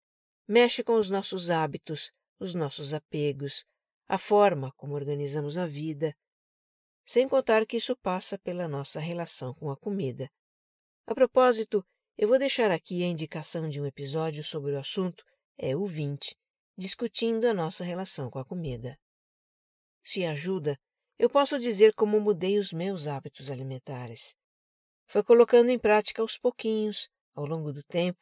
Mexe 0.47 0.85
com 0.85 0.95
os 0.95 1.11
nossos 1.11 1.51
hábitos, 1.51 2.13
os 2.39 2.55
nossos 2.55 2.95
apegos, 2.95 3.65
a 4.07 4.17
forma 4.17 4.73
como 4.77 4.95
organizamos 4.95 5.59
a 5.59 5.67
vida, 5.67 6.15
sem 7.05 7.29
contar 7.29 7.67
que 7.67 7.79
isso 7.79 7.97
passa 7.97 8.39
pela 8.39 8.69
nossa 8.69 9.01
relação 9.01 9.53
com 9.53 9.73
a 9.73 9.77
comida. 9.77 10.31
A 11.05 11.15
propósito, 11.17 11.85
eu 12.17 12.29
vou 12.29 12.39
deixar 12.39 12.71
aqui 12.71 13.03
a 13.03 13.09
indicação 13.09 13.69
de 13.69 13.81
um 13.81 13.87
episódio 13.87 14.45
sobre 14.45 14.73
o 14.73 14.79
assunto, 14.79 15.25
é 15.59 15.75
o 15.75 15.85
20, 15.85 16.37
discutindo 16.79 17.47
a 17.47 17.53
nossa 17.53 17.83
relação 17.83 18.31
com 18.31 18.39
a 18.39 18.45
comida. 18.45 18.97
Se 20.01 20.25
ajuda, 20.25 20.79
eu 21.21 21.29
posso 21.29 21.59
dizer 21.59 21.93
como 21.93 22.19
mudei 22.19 22.59
os 22.59 22.73
meus 22.73 23.07
hábitos 23.07 23.51
alimentares. 23.51 24.35
Foi 25.07 25.23
colocando 25.23 25.69
em 25.69 25.79
prática 25.79 26.23
aos 26.23 26.39
pouquinhos, 26.39 27.11
ao 27.35 27.45
longo 27.45 27.75
do 27.75 27.83
tempo, 27.83 28.19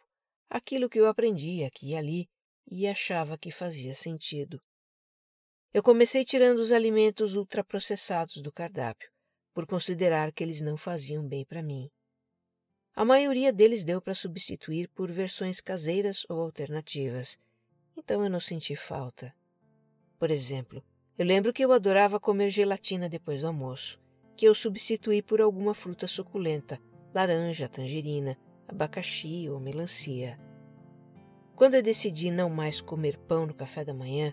aquilo 0.51 0.89
que 0.89 0.99
eu 0.99 1.07
aprendi 1.07 1.63
aqui 1.63 1.91
e 1.91 1.97
ali 1.97 2.29
e 2.69 2.89
achava 2.89 3.39
que 3.39 3.53
fazia 3.53 3.95
sentido. 3.95 4.61
Eu 5.73 5.81
comecei 5.81 6.25
tirando 6.25 6.59
os 6.59 6.73
alimentos 6.73 7.37
ultraprocessados 7.37 8.43
do 8.43 8.51
cardápio, 8.51 9.09
por 9.55 9.65
considerar 9.65 10.33
que 10.33 10.43
eles 10.43 10.61
não 10.61 10.77
faziam 10.77 11.25
bem 11.25 11.45
para 11.45 11.63
mim. 11.63 11.89
A 12.97 13.05
maioria 13.05 13.53
deles 13.53 13.85
deu 13.85 14.03
para 14.03 14.13
substituir 14.13 14.89
por 14.89 15.09
versões 15.13 15.61
caseiras 15.61 16.27
ou 16.29 16.41
alternativas, 16.41 17.39
então 17.97 18.25
eu 18.25 18.29
não 18.29 18.41
senti 18.41 18.75
falta. 18.75 19.33
Por 20.19 20.33
exemplo, 20.33 20.85
eu 21.19 21.27
lembro 21.27 21.53
que 21.53 21.65
eu 21.65 21.73
adorava 21.73 22.21
comer 22.21 22.49
gelatina 22.49 23.09
depois 23.09 23.41
do 23.41 23.49
almoço, 23.49 24.01
que 24.37 24.47
eu 24.47 24.55
substituí 24.55 25.21
por 25.21 25.41
alguma 25.41 25.75
fruta 25.75 26.07
suculenta, 26.07 26.81
laranja, 27.13 27.69
tangerina, 27.69 28.39
abacaxi 28.69 29.49
ou 29.51 29.59
melancia. 29.59 30.39
Quando 31.57 31.75
eu 31.75 31.83
decidi 31.83 32.31
não 32.31 32.49
mais 32.49 32.81
comer 32.81 33.19
pão 33.19 33.47
no 33.47 33.53
café 33.53 33.85
da 33.85 33.93
manhã, 33.93 34.33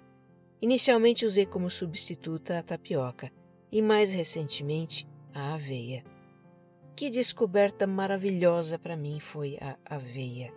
inicialmente 0.62 1.26
usei 1.26 1.48
como 1.48 1.72
substituta 1.72 2.60
a 2.60 2.62
tapioca 2.62 3.32
e 3.72 3.82
mais 3.82 4.14
recentemente 4.14 5.08
a 5.34 5.56
aveia. 5.56 6.04
Que 6.96 7.10
descoberta 7.10 7.88
maravilhosa 7.88 8.78
para 8.78 8.96
mim 8.96 9.20
foi 9.20 9.58
a 9.60 9.76
aveia. 9.84 10.54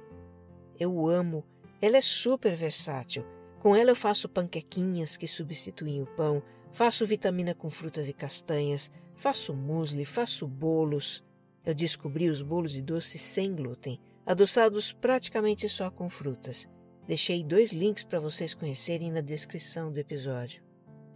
Eu 0.78 1.08
amo, 1.08 1.42
ela 1.80 1.96
é 1.96 2.02
super 2.02 2.54
versátil 2.54 3.24
com 3.58 3.74
ela 3.74 3.90
eu 3.90 3.96
faço 3.96 4.28
panquequinhas 4.28 5.16
que 5.16 5.26
substituem 5.26 6.00
o 6.00 6.06
pão, 6.06 6.42
faço 6.72 7.04
vitamina 7.04 7.54
com 7.54 7.70
frutas 7.70 8.08
e 8.08 8.12
castanhas, 8.12 8.90
faço 9.16 9.54
musli, 9.54 10.04
faço 10.04 10.46
bolos. 10.46 11.24
Eu 11.64 11.74
descobri 11.74 12.30
os 12.30 12.40
bolos 12.40 12.72
de 12.72 12.82
doce 12.82 13.18
sem 13.18 13.54
glúten, 13.54 14.00
adoçados 14.24 14.92
praticamente 14.92 15.68
só 15.68 15.90
com 15.90 16.08
frutas. 16.08 16.68
Deixei 17.06 17.42
dois 17.42 17.72
links 17.72 18.04
para 18.04 18.20
vocês 18.20 18.54
conhecerem 18.54 19.10
na 19.10 19.20
descrição 19.20 19.90
do 19.90 19.98
episódio. 19.98 20.62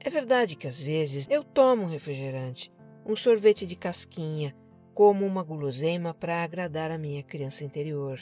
É 0.00 0.10
verdade 0.10 0.56
que 0.56 0.66
às 0.66 0.80
vezes 0.80 1.28
eu 1.30 1.44
tomo 1.44 1.84
um 1.84 1.88
refrigerante, 1.88 2.72
um 3.06 3.14
sorvete 3.14 3.66
de 3.66 3.76
casquinha, 3.76 4.54
como 4.94 5.24
uma 5.24 5.42
guloseima 5.42 6.12
para 6.12 6.42
agradar 6.42 6.90
a 6.90 6.98
minha 6.98 7.22
criança 7.22 7.64
interior. 7.64 8.20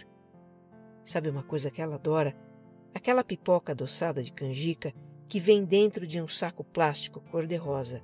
Sabe 1.05 1.31
uma 1.31 1.43
coisa 1.43 1.71
que 1.71 1.81
ela 1.81 1.95
adora? 1.95 2.37
Aquela 2.95 3.25
pipoca 3.25 3.73
adoçada 3.73 4.23
de 4.23 4.33
canjica 4.33 4.93
que 5.29 5.39
vem 5.39 5.65
dentro 5.65 6.07
de 6.07 6.21
um 6.21 6.27
saco 6.27 6.65
plástico 6.65 7.21
cor-de-rosa. 7.31 8.03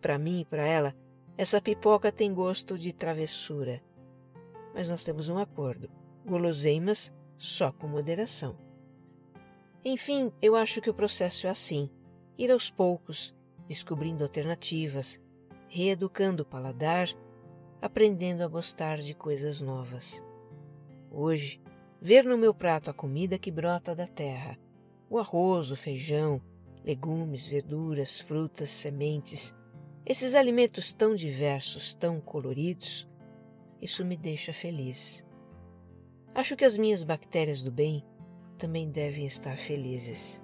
Para 0.00 0.18
mim 0.18 0.40
e 0.40 0.44
para 0.44 0.66
ela, 0.66 0.94
essa 1.36 1.60
pipoca 1.60 2.12
tem 2.12 2.32
gosto 2.32 2.78
de 2.78 2.92
travessura. 2.92 3.82
Mas 4.72 4.88
nós 4.88 5.04
temos 5.04 5.28
um 5.28 5.38
acordo: 5.38 5.90
guloseimas 6.24 7.12
só 7.36 7.72
com 7.72 7.86
moderação. 7.86 8.56
Enfim, 9.84 10.32
eu 10.40 10.56
acho 10.56 10.80
que 10.80 10.88
o 10.88 10.94
processo 10.94 11.46
é 11.46 11.50
assim: 11.50 11.90
ir 12.38 12.50
aos 12.50 12.70
poucos, 12.70 13.34
descobrindo 13.68 14.24
alternativas, 14.24 15.22
reeducando 15.68 16.42
o 16.42 16.46
paladar, 16.46 17.08
aprendendo 17.82 18.42
a 18.42 18.48
gostar 18.48 18.98
de 18.98 19.14
coisas 19.14 19.60
novas. 19.60 20.24
Hoje, 21.10 21.60
ver 22.04 22.22
no 22.22 22.36
meu 22.36 22.52
prato 22.52 22.90
a 22.90 22.92
comida 22.92 23.38
que 23.38 23.50
brota 23.50 23.94
da 23.94 24.06
terra, 24.06 24.58
o 25.08 25.18
arroz, 25.18 25.70
o 25.70 25.76
feijão, 25.76 26.38
legumes, 26.84 27.46
verduras, 27.46 28.20
frutas, 28.20 28.70
sementes, 28.70 29.54
esses 30.04 30.34
alimentos 30.34 30.92
tão 30.92 31.14
diversos, 31.14 31.94
tão 31.94 32.20
coloridos, 32.20 33.08
isso 33.80 34.04
me 34.04 34.18
deixa 34.18 34.52
feliz. 34.52 35.24
Acho 36.34 36.54
que 36.56 36.66
as 36.66 36.76
minhas 36.76 37.02
bactérias 37.02 37.62
do 37.62 37.72
bem 37.72 38.04
também 38.58 38.90
devem 38.90 39.24
estar 39.24 39.56
felizes. 39.56 40.43